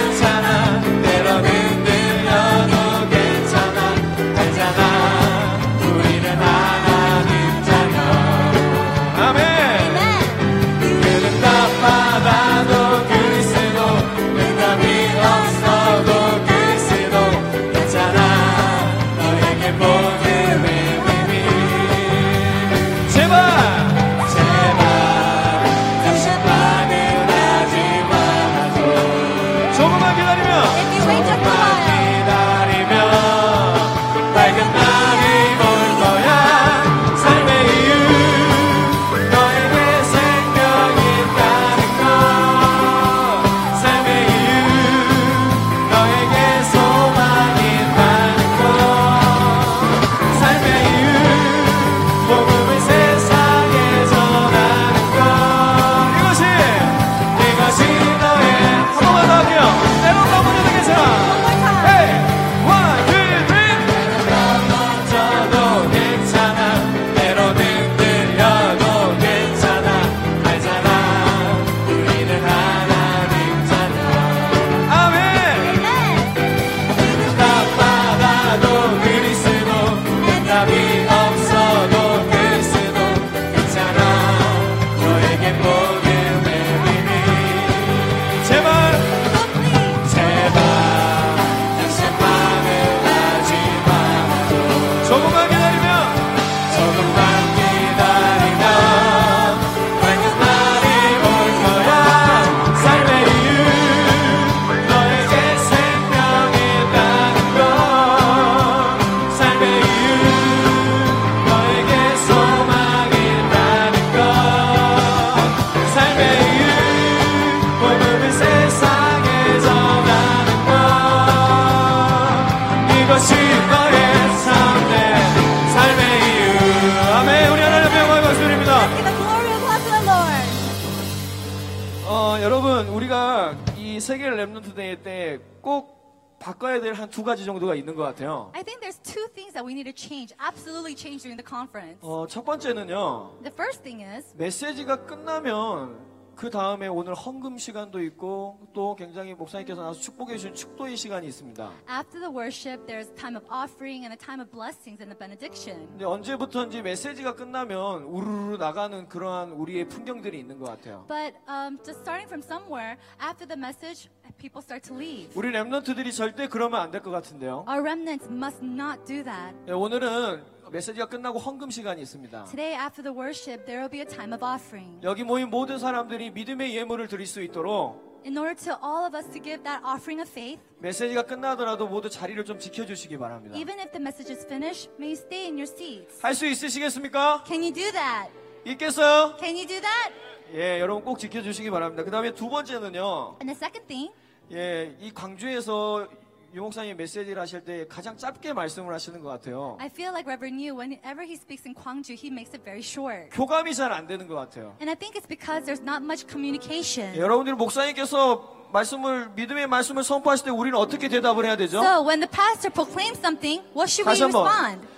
같아요 138.16 138.50
I 138.54 138.62
think 138.62 138.80
there's 138.80 138.98
two 139.02 139.28
things 139.34 139.52
that 139.52 139.64
we 139.64 139.72
need 139.74 139.84
to 139.84 139.94
change, 139.94 140.34
absolutely 140.40 140.94
change 140.96 141.22
during 141.22 141.36
the 141.36 141.46
conference. 141.46 141.98
어, 142.02 142.26
첫 142.26 142.44
번째는요 142.44 143.38
The 143.42 143.52
first 143.52 143.82
thing 143.82 144.02
is 144.02 144.34
메시지가 144.36 145.06
끝나면 145.06 146.16
그 146.36 146.50
다음에 146.50 146.86
오늘 146.86 147.14
헌금 147.14 147.56
시간도 147.56 148.02
있고 148.02 148.60
또 148.74 148.94
굉장히 148.94 149.32
목사님께서 149.32 149.80
나와서 149.80 149.98
축복해 150.00 150.36
주신 150.36 150.54
축도의 150.54 150.94
시간이 150.94 151.26
있습니다. 151.28 151.72
after 151.88 152.20
the 152.20 152.28
worship, 152.28 152.84
there's 152.86 153.08
a 153.08 153.14
time 153.16 153.36
of 153.36 153.46
offering 153.50 154.04
and 154.04 154.12
a 154.12 154.18
time 154.18 154.40
of 154.42 154.50
blessings 154.52 155.00
and 155.00 155.08
the 155.08 155.16
benediction. 155.16 155.88
근데 155.88 156.04
언제부터인지 156.04 156.82
메시지가 156.82 157.36
끝나면 157.36 158.02
우르르 158.02 158.58
나가는 158.58 159.08
그러한 159.08 159.52
우리의 159.52 159.88
풍경들이 159.88 160.38
있는 160.38 160.58
것 160.58 160.66
같아요. 160.66 161.06
But 161.08 161.32
um, 161.48 161.78
just 161.82 162.00
starting 162.04 162.28
from 162.28 162.42
somewhere, 162.44 162.98
after 163.18 163.48
the 163.48 163.56
message, 163.56 164.10
people 164.38 164.62
start 164.62 164.86
to 164.88 164.96
leave. 164.96 165.30
우리 165.34 165.50
랩런트들이 165.52 166.12
절대 166.14 166.48
그러면 166.48 166.80
안 166.80 166.90
될 166.90 167.02
것 167.02 167.10
같은데요. 167.10 167.64
Our 167.68 167.80
remnants 167.82 168.28
must 168.30 168.64
not 168.64 169.04
do 169.06 169.22
that. 169.24 169.54
네, 169.66 169.72
오늘은 169.72 170.44
메시지가 170.70 171.06
끝나고 171.06 171.38
헌금 171.38 171.70
시간이 171.70 172.02
있습니다. 172.02 172.44
Today, 172.44 172.74
after 172.74 173.02
the 173.02 173.16
worship, 173.16 173.64
there 173.66 173.80
will 173.80 173.90
be 173.90 174.00
a 174.00 174.06
time 174.06 174.32
of 174.34 174.44
offering. 174.44 174.98
여기 175.02 175.22
모인 175.24 175.48
모든 175.50 175.78
사람들이 175.78 176.30
믿음의 176.30 176.74
예물을 176.76 177.08
드릴 177.08 177.26
수 177.26 177.40
있도록 177.42 178.04
In 178.26 178.36
order 178.36 178.56
to 178.64 178.74
all 178.82 179.06
of 179.06 179.14
us 179.16 179.30
to 179.30 179.40
give 179.40 179.62
that 179.62 179.84
offering 179.86 180.20
of 180.20 180.28
faith, 180.28 180.60
메시지가 180.80 181.22
끝나더라도 181.22 181.86
모두 181.86 182.10
자리를 182.10 182.44
좀 182.44 182.58
지켜주시기 182.58 183.16
바랍니다. 183.18 183.56
even 183.56 183.78
if 183.78 183.92
the 183.92 184.02
message 184.02 184.32
is 184.32 184.44
finished, 184.44 184.90
may 184.98 185.14
you 185.14 185.16
stay 185.16 185.44
in 185.46 185.54
your 185.54 185.70
seats. 185.70 186.18
할 186.20 186.34
수 186.34 186.44
있으시겠습니까? 186.46 187.44
Can 187.46 187.62
you 187.62 187.72
do 187.72 187.92
that? 187.92 188.32
있겠어요? 188.64 189.36
Can 189.38 189.54
you 189.54 189.66
do 189.68 189.80
that? 189.80 190.12
예, 190.54 190.80
여러분 190.80 191.04
꼭 191.04 191.20
지켜주시기 191.20 191.70
바랍니다. 191.70 192.02
그 192.02 192.10
다음에 192.10 192.34
두 192.34 192.48
번째는요. 192.48 193.38
And 193.40 193.46
the 193.46 193.54
second 193.54 193.86
thing, 193.86 194.10
예, 194.52 194.94
이 195.00 195.10
광주에서 195.12 196.06
유 196.54 196.60
목사님 196.62 196.96
메시지를 196.96 197.40
하실 197.42 197.60
때 197.64 197.86
가장 197.88 198.16
짧게 198.16 198.52
말씀을 198.52 198.94
하시는 198.94 199.20
것 199.20 199.28
같아요. 199.28 199.76
I 199.80 199.86
feel 199.88 200.10
like 200.10 200.26
Reverend 200.26 200.62
Yu, 200.64 200.74
whenever 200.74 201.22
he 201.26 201.34
speaks 201.34 201.66
in 201.66 201.74
Gwangju, 201.74 202.14
he 202.16 202.28
makes 202.30 202.54
it 202.54 202.62
very 202.64 202.80
short. 202.80 203.28
교감이 203.32 203.74
잘 203.74 203.92
안 203.92 204.06
되는 204.06 204.26
것 204.26 204.36
같아요. 204.36 204.74
And 204.80 204.88
I 204.88 204.94
think 204.94 205.16
it's 205.18 205.26
because 205.28 205.66
there's 205.66 205.82
not 205.82 206.02
much 206.02 206.26
communication. 206.26 207.14
예, 207.14 207.20
여러분들 207.20 207.54
목사님께서 207.56 208.54
말씀을 208.72 209.30
믿음의 209.34 209.66
말씀을 209.66 210.02
선포하실 210.04 210.46
때 210.46 210.50
우리는 210.50 210.78
어떻게 210.78 211.08
대답을 211.08 211.44
해야 211.44 211.56
되죠? 211.56 211.78
So 211.82 212.02
when 212.06 212.20
the 212.20 212.30
pastor 212.30 212.70
proclaims 212.72 213.18
something, 213.18 213.60
what 213.76 213.90
should 213.90 214.06
we 214.08 214.14
다시 214.14 214.22
한번. 214.22 214.46
respond? 214.46 214.88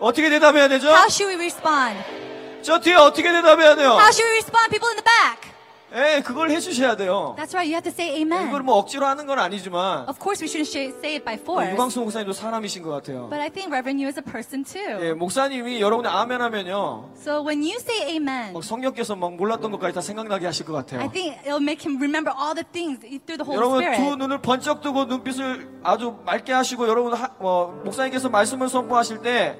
어떻게 0.00 0.30
대답해야 0.30 0.68
되죠? 0.68 0.88
How 0.88 1.06
should 1.06 1.28
we 1.28 1.36
respond? 1.36 2.00
저 2.62 2.80
뒤에 2.80 2.94
어떻게 2.94 3.30
대답해야 3.30 3.76
돼요? 3.76 3.90
How 4.00 4.10
should 4.10 4.26
we 4.26 4.40
respond? 4.40 4.70
People 4.72 4.88
in 4.90 4.96
the 4.96 5.04
back. 5.04 5.49
예, 5.92 6.22
그걸 6.22 6.50
해주셔야 6.50 6.96
돼요. 6.96 7.34
That's 7.36 7.52
right. 7.54 7.66
You 7.66 7.74
have 7.74 7.82
to 7.82 7.90
say 7.92 8.14
이걸 8.20 8.32
amen. 8.38 8.64
뭐 8.64 8.76
억지로 8.76 9.06
하는 9.06 9.26
건 9.26 9.38
아니지만 9.38 10.06
Of 10.08 10.18
course, 10.22 10.40
we 10.40 10.46
shouldn't 10.48 10.70
sh- 10.70 10.94
say 11.02 11.16
it 11.16 11.24
by 11.24 11.34
force. 11.34 11.72
유광수 11.72 12.00
목사님도 12.00 12.32
사람이신 12.32 12.82
것 12.82 12.90
같아요. 12.90 13.28
But 13.28 13.40
I 13.40 13.50
think 13.50 13.72
Reverend 13.74 14.00
Yu 14.00 14.06
is 14.08 14.18
a 14.18 14.22
person 14.22 14.64
예, 14.76 14.98
too. 15.10 15.14
목사님이 15.16 15.80
여러분이 15.80 16.06
아멘 16.08 16.40
하면요. 16.40 17.10
So 17.16 17.42
when 17.42 17.62
you 17.62 17.74
say 17.80 18.14
amen, 18.14 18.52
막 18.54 18.62
성령께서 18.62 19.16
막 19.16 19.34
몰랐던 19.34 19.70
것까지 19.72 19.94
다 19.94 20.00
생각나게 20.00 20.46
하실 20.46 20.64
것 20.66 20.76
I 20.76 20.82
같아요. 20.86 21.10
think 21.10 21.36
it'll 21.44 21.60
make 21.62 21.82
him 21.82 21.98
remember 21.98 22.30
all 22.38 22.54
the 22.54 22.64
things 22.70 23.00
through 23.26 23.38
the 23.38 23.44
Holy 23.44 23.58
여러분 23.58 23.80
두 23.82 23.90
Spirit. 23.90 24.16
눈을 24.18 24.38
번쩍 24.42 24.80
뜨고 24.82 25.04
눈빛을 25.06 25.80
아주 25.82 26.14
맑게 26.24 26.52
하시고 26.52 26.86
여러분 26.86 27.14
하, 27.14 27.30
어, 27.40 27.74
목사님께서 27.84 28.28
말씀을 28.28 28.68
선포하실 28.68 29.22
때 29.22 29.58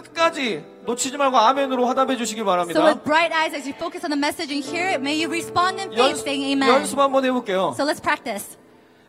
끝까지 0.00 0.64
놓치지 0.86 1.16
말고 1.16 1.36
아멘으로 1.36 1.86
화답해 1.86 2.16
주시기 2.16 2.40
So 2.40 2.46
바랍니다. 2.46 2.84
with 2.84 3.04
bright 3.04 3.32
eyes, 3.34 3.54
as 3.54 3.68
you 3.68 3.74
focus 3.76 4.04
on 4.04 4.10
the 4.10 4.18
message 4.18 4.50
and 4.52 4.64
hear 4.64 4.88
it, 4.88 5.00
may 5.00 5.14
you 5.14 5.28
respond 5.28 5.78
in 5.80 5.92
faith, 5.92 6.18
saying 6.22 6.44
amen. 6.50 6.68
연습 6.68 6.98
한번 6.98 7.24
해볼게요. 7.24 7.72
So 7.76 7.84
let's 7.86 8.02
practice. 8.02 8.58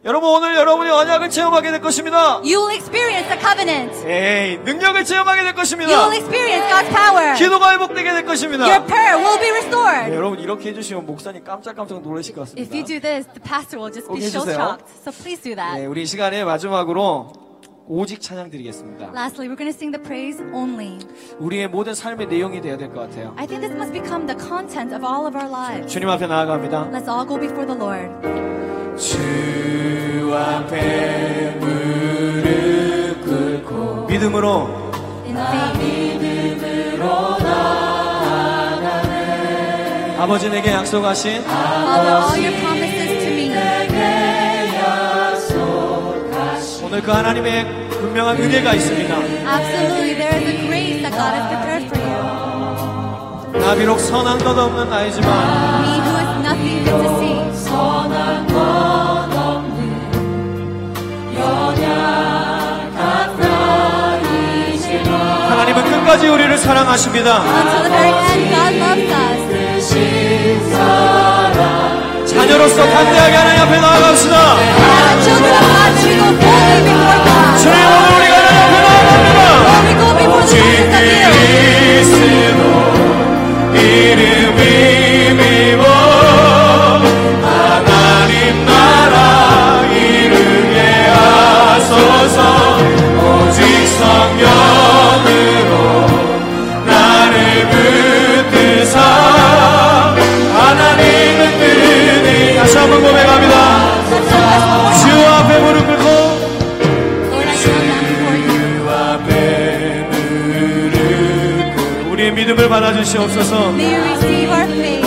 여러분 0.06 0.32
오늘 0.32 0.54
여러분이 0.58 0.90
언약을 0.90 1.30
체험하게 1.30 1.72
될 1.72 1.80
것입니다. 1.80 2.42
You 2.44 2.60
will 2.60 2.76
experience 2.76 3.24
the 3.30 3.40
covenant. 3.40 3.96
에이 4.06 4.58
능력을 4.58 5.06
체험하게 5.06 5.44
될 5.44 5.48
You 5.54 5.56
것입니다. 5.56 6.08
will 6.10 6.20
experience 6.20 6.68
God's 6.68 6.90
power. 6.92 7.36
기도가 7.38 7.72
회복되게 7.72 8.12
될 8.12 8.26
것입니다. 8.26 8.66
Your 8.68 8.86
prayer 8.86 9.16
will 9.16 9.40
be 9.40 9.48
네, 9.50 9.58
restored. 9.58 10.14
여러분 10.14 10.40
이렇게 10.40 10.70
해주시면 10.72 11.06
목사님 11.06 11.46
깜짝깜짝 11.46 12.02
놀라실 12.02 12.36
것 12.36 12.42
같습니다. 12.42 12.62
If 12.62 12.76
you 12.76 12.84
do 12.86 13.00
this, 13.00 13.26
the 13.32 13.40
pastor 13.42 13.80
will 13.80 13.94
just 13.96 14.10
꼭 14.10 14.16
be 14.20 14.26
해주세요. 14.28 14.60
shocked. 14.60 14.92
So 15.08 15.12
please 15.16 15.40
do 15.42 15.56
네, 15.56 15.64
that. 15.64 15.88
우리 15.88 16.04
이 16.04 16.06
시간에 16.06 16.44
마지막으로 16.44 17.32
오직 17.88 18.22
찬양 18.22 18.50
드리겠습니다. 18.50 19.12
Lastly, 19.14 19.48
we're 19.50 19.58
going 19.58 19.72
to 19.72 19.76
sing 19.76 19.92
the 19.92 20.02
praise 20.02 20.42
only. 20.54 21.00
우리의 21.40 21.68
모든 21.68 21.94
삶의 21.94 22.28
내용이 22.28 22.62
되어야 22.62 22.78
될 22.78 22.90
것 22.90 23.02
같아요. 23.10 23.34
I 23.38 23.46
think 23.46 23.62
this 23.62 23.76
must 23.76 23.92
become 23.94 24.26
the 24.26 24.38
content 24.40 24.96
of 24.96 25.04
all 25.06 25.26
of 25.28 25.36
our 25.36 25.50
lives. 25.50 25.92
주님 25.92 26.10
앞에 26.10 26.28
나아갑니다. 26.28 26.90
Let's 26.92 27.10
all 27.10 27.28
go 27.28 27.38
before 27.40 27.66
the 27.68 27.78
Lord. 27.78 28.10
주 28.98 30.34
앞에 30.34 31.58
무릎 31.60 33.22
꿇고 33.26 34.06
믿음으로 34.08 34.68
In 35.26 35.38
faith, 35.38 36.14
아버지 40.20 40.50
내게 40.50 40.72
약속하신 40.72 41.42
Father, 41.42 42.16
all 42.16 42.40
your 42.40 42.56
오늘 46.94 47.02
그 47.02 47.10
하나님의 47.10 47.90
분명한 47.90 48.38
은혜가 48.38 48.76
있습니다. 48.76 49.16
Absolutely, 49.16 50.14
there 50.14 50.38
is 50.38 50.46
a 50.48 50.58
grace 50.68 51.02
that 51.02 51.10
God 51.18 51.34
has 51.34 51.50
prepared 51.50 51.90
for 51.90 51.98
you. 51.98 53.60
나 53.60 53.74
비록 53.74 54.00
선한 54.00 54.38
것 54.38 54.56
없는 54.56 54.92
나이지만 54.92 55.28
Me 55.82 55.98
who 55.98 56.16
is 56.20 56.30
nothing 56.46 56.86
good 56.86 57.02
to 57.02 57.10
see. 57.18 57.34
하나님은 65.50 65.84
끝까지 65.84 66.28
우리를 66.28 66.56
사랑하십니다. 66.60 67.42
Until 67.42 67.82
the 67.82 67.90
very 67.90 68.14
end, 68.30 68.54
God 68.54 68.78
loves 68.78 69.10
us. 69.10 69.34
자녀로서 72.28 72.76
담대하게 72.76 73.36
하나님 73.36 73.62
앞에 73.64 73.82
나아갑시다. 73.82 74.83
주님 77.58 77.78
오늘 77.86 78.06
우리가. 78.18 78.36
그리스도 81.34 82.62
이름 83.74 84.33
믿음을 112.54 112.70
받아주시옵소서 112.70 113.70
May 113.74 113.94
you 113.96 114.02
receive 114.04 114.50
our 114.50 114.68
faith. 114.70 115.04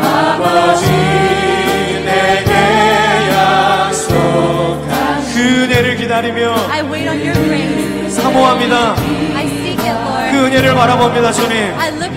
아버지 0.00 0.86
내게 2.04 2.52
약속한 3.32 5.24
그 5.34 5.40
은혜를 5.40 5.96
기다리며 5.96 6.54
I 6.70 6.82
wait 6.82 7.08
on 7.08 7.18
your 7.20 7.32
grace. 7.44 8.10
사모합니다 8.22 8.94
I 8.96 9.46
seek 9.46 9.80
it, 9.80 9.98
그 10.30 10.36
Lord. 10.36 10.36
은혜를 10.46 10.74
바라봅니다 10.74 11.32
주님 11.32 11.56
I 11.78 11.88
look 11.90 12.07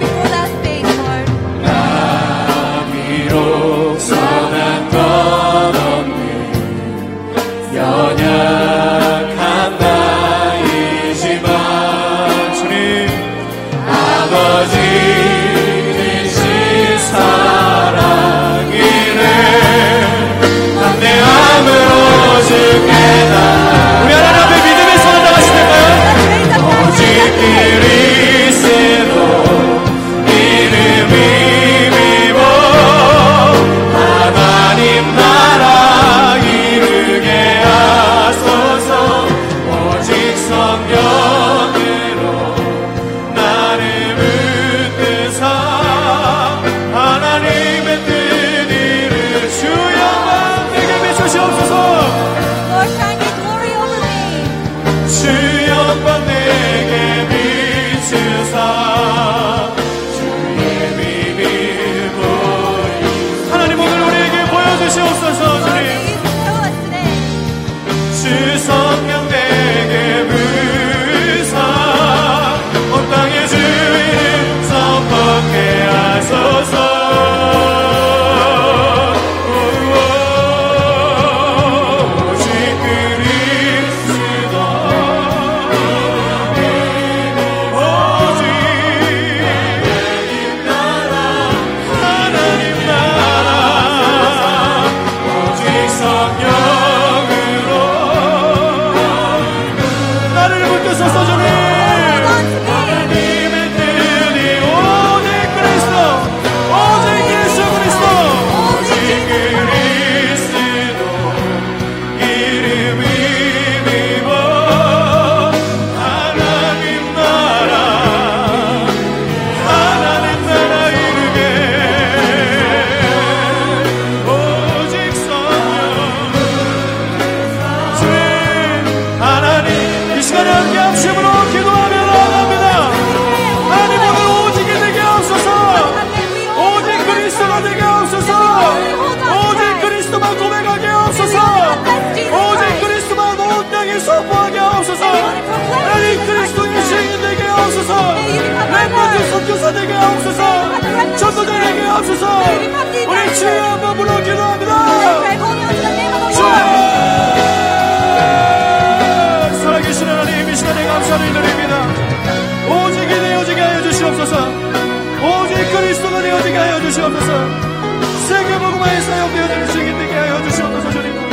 세계복음화의 168.81 169.01
사역 169.01 169.33
되어지는 169.33 169.67
증인 169.67 169.97
되게 169.97 170.13
하여 170.13 170.43
주시옵소서 170.43 170.91
주님 170.91 171.30